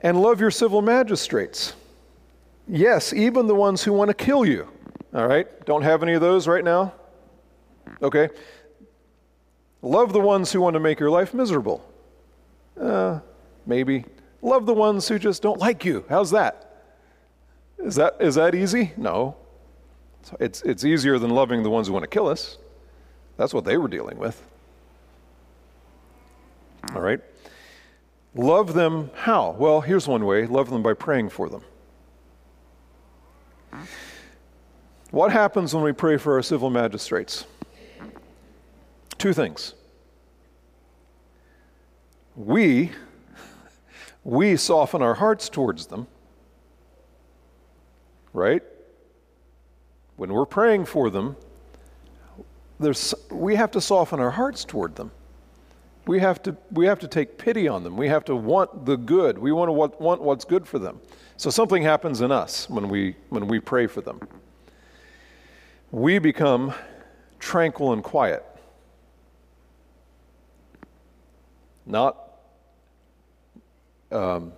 And 0.00 0.20
love 0.20 0.40
your 0.40 0.50
civil 0.50 0.82
magistrates. 0.82 1.74
Yes, 2.66 3.12
even 3.12 3.46
the 3.46 3.54
ones 3.54 3.82
who 3.82 3.92
want 3.92 4.08
to 4.08 4.14
kill 4.14 4.44
you. 4.44 4.68
All 5.14 5.26
right? 5.26 5.46
Don't 5.66 5.82
have 5.82 6.02
any 6.02 6.14
of 6.14 6.20
those 6.20 6.48
right 6.48 6.64
now? 6.64 6.92
Okay. 8.02 8.28
Love 9.82 10.12
the 10.12 10.20
ones 10.20 10.50
who 10.52 10.60
want 10.60 10.74
to 10.74 10.80
make 10.80 10.98
your 10.98 11.10
life 11.10 11.34
miserable. 11.34 11.88
Uh, 12.80 13.20
maybe. 13.66 14.04
Love 14.40 14.66
the 14.66 14.74
ones 14.74 15.06
who 15.06 15.18
just 15.18 15.42
don't 15.42 15.60
like 15.60 15.84
you. 15.84 16.04
How's 16.08 16.30
that? 16.30 16.71
Is 17.82 17.96
that, 17.96 18.16
is 18.20 18.36
that 18.36 18.54
easy? 18.54 18.92
No. 18.96 19.36
It's, 20.38 20.62
it's 20.62 20.84
easier 20.84 21.18
than 21.18 21.30
loving 21.30 21.62
the 21.62 21.70
ones 21.70 21.88
who 21.88 21.92
want 21.92 22.04
to 22.04 22.08
kill 22.08 22.28
us. 22.28 22.58
That's 23.36 23.52
what 23.52 23.64
they 23.64 23.76
were 23.76 23.88
dealing 23.88 24.18
with. 24.18 24.40
All 26.94 27.00
right? 27.00 27.20
Love 28.34 28.74
them 28.74 29.10
how? 29.14 29.50
Well, 29.58 29.80
here's 29.80 30.08
one 30.08 30.24
way 30.24 30.46
love 30.46 30.70
them 30.70 30.82
by 30.82 30.94
praying 30.94 31.30
for 31.30 31.48
them. 31.48 31.62
What 35.10 35.32
happens 35.32 35.74
when 35.74 35.84
we 35.84 35.92
pray 35.92 36.16
for 36.16 36.34
our 36.34 36.42
civil 36.42 36.70
magistrates? 36.70 37.46
Two 39.18 39.32
things. 39.32 39.74
We 42.34 42.92
we 44.24 44.56
soften 44.56 45.02
our 45.02 45.14
hearts 45.14 45.48
towards 45.48 45.86
them. 45.86 46.06
Right? 48.32 48.62
When 50.16 50.32
we're 50.32 50.46
praying 50.46 50.86
for 50.86 51.10
them, 51.10 51.36
there's, 52.78 53.14
we 53.30 53.56
have 53.56 53.70
to 53.72 53.80
soften 53.80 54.20
our 54.20 54.30
hearts 54.30 54.64
toward 54.64 54.96
them. 54.96 55.10
We 56.06 56.18
have, 56.18 56.42
to, 56.42 56.56
we 56.72 56.86
have 56.86 56.98
to 57.00 57.08
take 57.08 57.38
pity 57.38 57.68
on 57.68 57.84
them. 57.84 57.96
We 57.96 58.08
have 58.08 58.24
to 58.24 58.34
want 58.34 58.86
the 58.86 58.96
good. 58.96 59.38
We 59.38 59.52
want 59.52 59.68
to 59.68 59.72
want, 59.72 60.00
want 60.00 60.20
what's 60.20 60.44
good 60.44 60.66
for 60.66 60.78
them. 60.78 61.00
So 61.36 61.48
something 61.48 61.82
happens 61.82 62.20
in 62.20 62.32
us 62.32 62.68
when 62.68 62.88
we, 62.88 63.16
when 63.28 63.46
we 63.46 63.60
pray 63.60 63.86
for 63.86 64.00
them. 64.00 64.20
We 65.92 66.18
become 66.18 66.74
tranquil 67.38 67.92
and 67.92 68.02
quiet. 68.02 68.44
Not 71.86 72.16
um, 74.10 74.52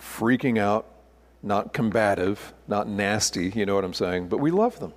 freaking 0.00 0.58
out, 0.58 0.86
not 1.42 1.72
combative, 1.72 2.52
not 2.66 2.88
nasty, 2.88 3.50
you 3.50 3.66
know 3.66 3.74
what 3.74 3.84
I'm 3.84 3.94
saying, 3.94 4.28
but 4.28 4.38
we 4.38 4.50
love 4.50 4.78
them. 4.80 4.92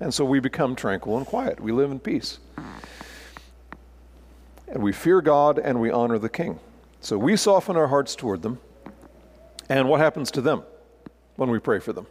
And 0.00 0.12
so 0.12 0.24
we 0.24 0.40
become 0.40 0.74
tranquil 0.74 1.16
and 1.16 1.26
quiet. 1.26 1.60
We 1.60 1.72
live 1.72 1.90
in 1.90 2.00
peace. 2.00 2.38
And 4.68 4.82
we 4.82 4.92
fear 4.92 5.20
God 5.20 5.58
and 5.58 5.80
we 5.80 5.90
honor 5.90 6.18
the 6.18 6.28
king. 6.28 6.58
So 7.00 7.18
we 7.18 7.36
soften 7.36 7.76
our 7.76 7.88
hearts 7.88 8.16
toward 8.16 8.42
them. 8.42 8.58
And 9.68 9.88
what 9.88 10.00
happens 10.00 10.30
to 10.32 10.40
them 10.40 10.62
when 11.36 11.50
we 11.50 11.58
pray 11.58 11.78
for 11.78 11.92
them? 11.92 12.06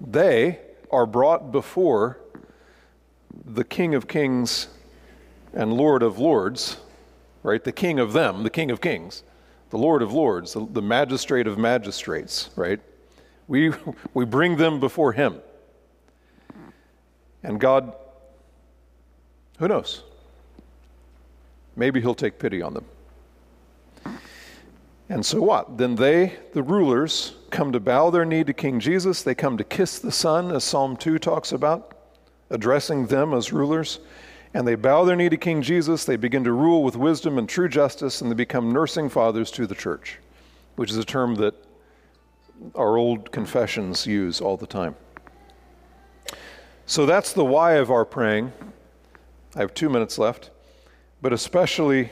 They 0.00 0.60
are 0.90 1.06
brought 1.06 1.50
before 1.52 2.18
the 3.44 3.64
King 3.64 3.94
of 3.94 4.06
Kings 4.06 4.68
and 5.52 5.72
Lord 5.72 6.02
of 6.02 6.18
Lords, 6.18 6.76
right? 7.42 7.62
The 7.62 7.72
king 7.72 7.98
of 7.98 8.12
them, 8.12 8.42
the 8.42 8.50
king 8.50 8.70
of 8.70 8.80
kings, 8.80 9.22
the 9.74 9.78
lord 9.78 10.02
of 10.02 10.12
lords, 10.12 10.52
the, 10.52 10.64
the 10.70 10.80
magistrate 10.80 11.48
of 11.48 11.58
magistrates, 11.58 12.48
right? 12.54 12.78
We, 13.48 13.72
we 14.14 14.24
bring 14.24 14.56
them 14.56 14.78
before 14.78 15.10
him. 15.10 15.40
And 17.42 17.58
God, 17.58 17.92
who 19.58 19.66
knows? 19.66 20.04
Maybe 21.74 22.00
he'll 22.00 22.14
take 22.14 22.38
pity 22.38 22.62
on 22.62 22.74
them. 22.74 22.84
And 25.08 25.26
so 25.26 25.42
what? 25.42 25.76
Then 25.76 25.96
they, 25.96 26.34
the 26.52 26.62
rulers, 26.62 27.34
come 27.50 27.72
to 27.72 27.80
bow 27.80 28.10
their 28.10 28.24
knee 28.24 28.44
to 28.44 28.52
King 28.52 28.78
Jesus. 28.78 29.24
They 29.24 29.34
come 29.34 29.58
to 29.58 29.64
kiss 29.64 29.98
the 29.98 30.12
Son, 30.12 30.52
as 30.52 30.62
Psalm 30.62 30.96
2 30.96 31.18
talks 31.18 31.50
about, 31.50 31.98
addressing 32.48 33.06
them 33.06 33.34
as 33.34 33.52
rulers 33.52 33.98
and 34.54 34.66
they 34.66 34.76
bow 34.76 35.04
their 35.04 35.16
knee 35.16 35.28
to 35.28 35.36
King 35.36 35.60
Jesus. 35.60 36.04
They 36.04 36.16
begin 36.16 36.44
to 36.44 36.52
rule 36.52 36.82
with 36.82 36.96
wisdom 36.96 37.38
and 37.38 37.48
true 37.48 37.68
justice, 37.68 38.20
and 38.20 38.30
they 38.30 38.34
become 38.34 38.72
nursing 38.72 39.08
fathers 39.08 39.50
to 39.52 39.66
the 39.66 39.74
church, 39.74 40.18
which 40.76 40.90
is 40.90 40.96
a 40.96 41.04
term 41.04 41.34
that 41.36 41.54
our 42.74 42.96
old 42.96 43.32
confessions 43.32 44.06
use 44.06 44.40
all 44.40 44.56
the 44.56 44.66
time. 44.66 44.94
So 46.86 47.04
that's 47.04 47.32
the 47.32 47.44
why 47.44 47.74
of 47.74 47.90
our 47.90 48.04
praying. 48.04 48.52
I 49.56 49.58
have 49.60 49.74
two 49.74 49.90
minutes 49.90 50.18
left, 50.18 50.50
but 51.20 51.32
especially 51.32 52.10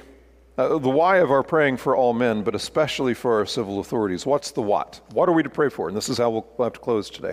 Uh, 0.59 0.77
the 0.77 0.91
why 0.91 1.17
of 1.17 1.31
our 1.31 1.43
praying 1.43 1.79
for 1.79 1.97
all 1.97 2.13
men, 2.13 2.43
but 2.43 2.55
especially 2.55 3.15
for 3.15 3.39
our 3.39 3.47
civil 3.47 3.81
authorities. 3.81 4.27
What's 4.27 4.51
the 4.51 4.61
what? 4.61 5.01
What 5.13 5.27
are 5.27 5.33
we 5.33 5.43
to 5.43 5.49
pray 5.49 5.71
for? 5.71 5.89
And 5.89 5.97
this 5.97 6.11
is 6.11 6.19
how 6.19 6.29
we'll, 6.29 6.47
have 6.59 6.75
to 6.75 6.79
close 6.79 7.09
today. 7.09 7.33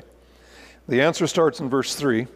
The 0.87 1.01
answer 1.01 1.27
starts 1.27 1.59
in 1.59 1.69
verse 1.69 1.95
3. 1.95 2.27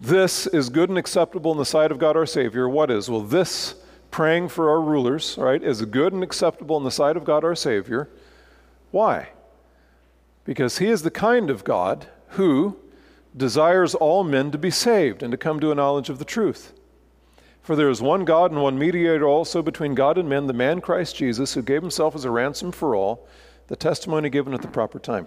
This 0.00 0.46
is 0.46 0.68
good 0.68 0.90
and 0.90 0.98
acceptable 0.98 1.52
in 1.52 1.58
the 1.58 1.64
sight 1.64 1.90
of 1.90 1.98
God 1.98 2.16
our 2.16 2.26
Savior. 2.26 2.68
What 2.68 2.90
is? 2.90 3.08
Well, 3.08 3.22
this 3.22 3.76
praying 4.10 4.48
for 4.48 4.68
our 4.70 4.80
rulers, 4.80 5.36
right, 5.38 5.62
is 5.62 5.82
good 5.86 6.12
and 6.12 6.22
acceptable 6.22 6.76
in 6.76 6.84
the 6.84 6.90
sight 6.90 7.16
of 7.16 7.24
God 7.24 7.44
our 7.44 7.54
Savior. 7.54 8.08
Why? 8.90 9.30
Because 10.44 10.78
He 10.78 10.88
is 10.88 11.02
the 11.02 11.10
kind 11.10 11.48
of 11.48 11.64
God 11.64 12.06
who 12.30 12.76
desires 13.36 13.94
all 13.94 14.22
men 14.22 14.50
to 14.50 14.58
be 14.58 14.70
saved 14.70 15.22
and 15.22 15.30
to 15.32 15.38
come 15.38 15.60
to 15.60 15.70
a 15.70 15.74
knowledge 15.74 16.10
of 16.10 16.18
the 16.18 16.24
truth. 16.24 16.72
For 17.62 17.74
there 17.74 17.90
is 17.90 18.00
one 18.00 18.24
God 18.24 18.52
and 18.52 18.62
one 18.62 18.78
mediator 18.78 19.26
also 19.26 19.60
between 19.60 19.94
God 19.94 20.18
and 20.18 20.28
men, 20.28 20.46
the 20.46 20.52
man 20.52 20.80
Christ 20.80 21.16
Jesus, 21.16 21.54
who 21.54 21.62
gave 21.62 21.82
himself 21.82 22.14
as 22.14 22.24
a 22.24 22.30
ransom 22.30 22.70
for 22.70 22.94
all, 22.94 23.26
the 23.66 23.76
testimony 23.76 24.30
given 24.30 24.54
at 24.54 24.62
the 24.62 24.68
proper 24.68 24.98
time. 24.98 25.26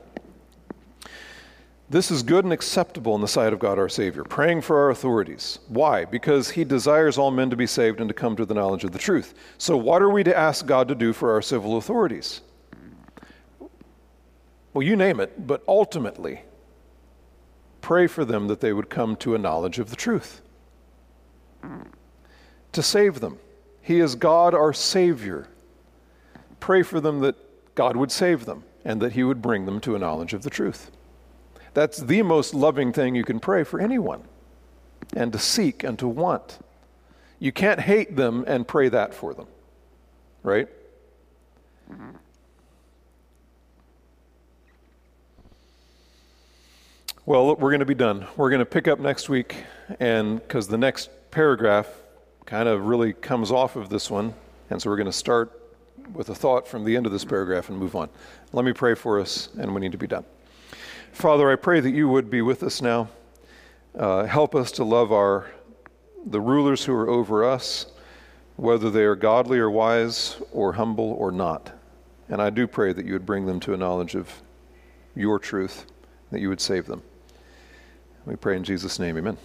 This 1.92 2.12
is 2.12 2.22
good 2.22 2.44
and 2.44 2.54
acceptable 2.54 3.16
in 3.16 3.22
the 3.22 3.28
sight 3.28 3.52
of 3.52 3.58
God 3.58 3.80
our 3.80 3.90
Savior, 3.90 4.24
praying 4.24 4.62
for 4.62 4.78
our 4.78 4.92
authorities. 4.92 5.58
Why? 5.68 6.06
Because 6.06 6.52
He 6.52 6.64
desires 6.64 7.18
all 7.18 7.32
men 7.32 7.50
to 7.50 7.56
be 7.56 7.66
saved 7.66 8.00
and 8.00 8.08
to 8.08 8.14
come 8.14 8.36
to 8.36 8.46
the 8.46 8.54
knowledge 8.54 8.84
of 8.84 8.92
the 8.92 9.00
truth. 9.00 9.34
So, 9.58 9.76
what 9.76 10.04
are 10.04 10.10
we 10.10 10.24
to 10.24 10.38
ask 10.38 10.68
God 10.68 10.88
to 10.90 10.96
do 10.96 11.14
for 11.14 11.32
our 11.32 11.42
civil 11.42 11.78
authorities? 11.78 12.42
Well, 14.72 14.84
you 14.84 14.96
name 14.96 15.20
it, 15.20 15.48
but 15.48 15.64
ultimately, 15.68 16.44
pray 17.82 18.06
for 18.06 18.24
them 18.24 18.48
that 18.50 18.62
they 18.62 18.72
would 18.72 18.92
come 18.92 19.16
to 19.18 19.34
a 19.34 19.40
knowledge 19.40 19.80
of 19.80 19.90
the 19.90 19.96
truth. 19.96 20.42
To 22.74 22.84
save 22.84 23.20
them. 23.20 23.40
He 23.82 24.00
is 24.00 24.14
God 24.14 24.54
our 24.54 24.74
Savior. 24.74 25.48
Pray 26.60 26.84
for 26.84 27.02
them 27.02 27.22
that 27.22 27.36
God 27.74 27.96
would 27.96 28.12
save 28.12 28.46
them 28.46 28.64
and 28.86 29.02
that 29.02 29.14
He 29.14 29.24
would 29.24 29.42
bring 29.42 29.66
them 29.66 29.80
to 29.80 29.96
a 29.96 30.00
knowledge 30.00 30.36
of 30.36 30.44
the 30.44 30.52
truth. 30.52 30.92
That's 31.74 31.98
the 31.98 32.22
most 32.22 32.54
loving 32.54 32.92
thing 32.94 33.16
you 33.16 33.24
can 33.24 33.40
pray 33.40 33.64
for 33.64 33.80
anyone 33.80 34.24
and 35.16 35.32
to 35.34 35.40
seek 35.40 35.84
and 35.84 35.98
to 36.00 36.08
want. 36.08 36.60
You 37.40 37.52
can't 37.52 37.80
hate 37.80 38.16
them 38.16 38.44
and 38.48 38.68
pray 38.68 38.90
that 38.90 39.14
for 39.14 39.34
them, 39.34 39.48
right? 40.44 40.68
Well, 47.26 47.56
we're 47.56 47.70
going 47.70 47.80
to 47.80 47.86
be 47.86 47.94
done. 47.94 48.28
We're 48.36 48.50
going 48.50 48.60
to 48.60 48.66
pick 48.66 48.88
up 48.88 49.00
next 49.00 49.30
week, 49.30 49.56
and 50.00 50.40
because 50.40 50.68
the 50.68 50.78
next 50.78 51.10
paragraph 51.32 51.88
kind 52.46 52.68
of 52.68 52.88
really 52.88 53.14
comes 53.14 53.52
off 53.52 53.76
of 53.76 53.90
this 53.90 54.10
one, 54.10 54.34
and 54.70 54.82
so 54.82 54.90
we're 54.90 54.98
going 54.98 55.06
to 55.06 55.12
start 55.12 55.52
with 56.14 56.30
a 56.30 56.36
thought 56.36 56.68
from 56.68 56.86
the 56.86 56.98
end 56.98 57.06
of 57.06 57.12
this 57.12 57.24
paragraph 57.24 57.70
and 57.70 57.78
move 57.78 57.96
on. 57.96 58.10
Let 58.52 58.66
me 58.66 58.74
pray 58.74 58.96
for 58.96 59.20
us, 59.20 59.50
and 59.60 59.76
we 59.76 59.82
need 59.82 59.92
to 59.92 59.98
be 59.98 60.08
done. 60.08 60.26
Father, 61.12 61.52
I 61.52 61.56
pray 61.56 61.80
that 61.80 61.92
you 61.92 62.08
would 62.08 62.30
be 62.30 62.42
with 62.42 62.64
us 62.64 62.82
now. 62.82 63.10
Uh, 63.98 64.26
help 64.26 64.56
us 64.56 64.72
to 64.74 64.84
love 64.84 65.12
our 65.12 65.52
the 66.26 66.42
rulers 66.42 66.86
who 66.86 66.94
are 66.94 67.10
over 67.10 67.44
us, 67.44 67.88
whether 68.56 68.90
they 68.90 69.04
are 69.04 69.16
godly 69.16 69.58
or 69.58 69.72
wise 69.72 70.38
or 70.52 70.74
humble 70.74 71.14
or 71.14 71.32
not. 71.32 71.72
And 72.28 72.42
I 72.42 72.50
do 72.50 72.68
pray 72.68 72.94
that 72.94 73.06
you 73.06 73.14
would 73.14 73.26
bring 73.26 73.46
them 73.46 73.60
to 73.62 73.74
a 73.74 73.78
knowledge 73.78 74.16
of 74.16 74.42
your 75.16 75.40
truth, 75.40 75.86
that 76.32 76.42
you 76.42 76.50
would 76.50 76.62
save 76.62 76.86
them. 76.86 77.02
We 78.26 78.36
pray 78.36 78.56
in 78.56 78.64
Jesus' 78.64 79.00
name, 79.00 79.18
amen. 79.18 79.38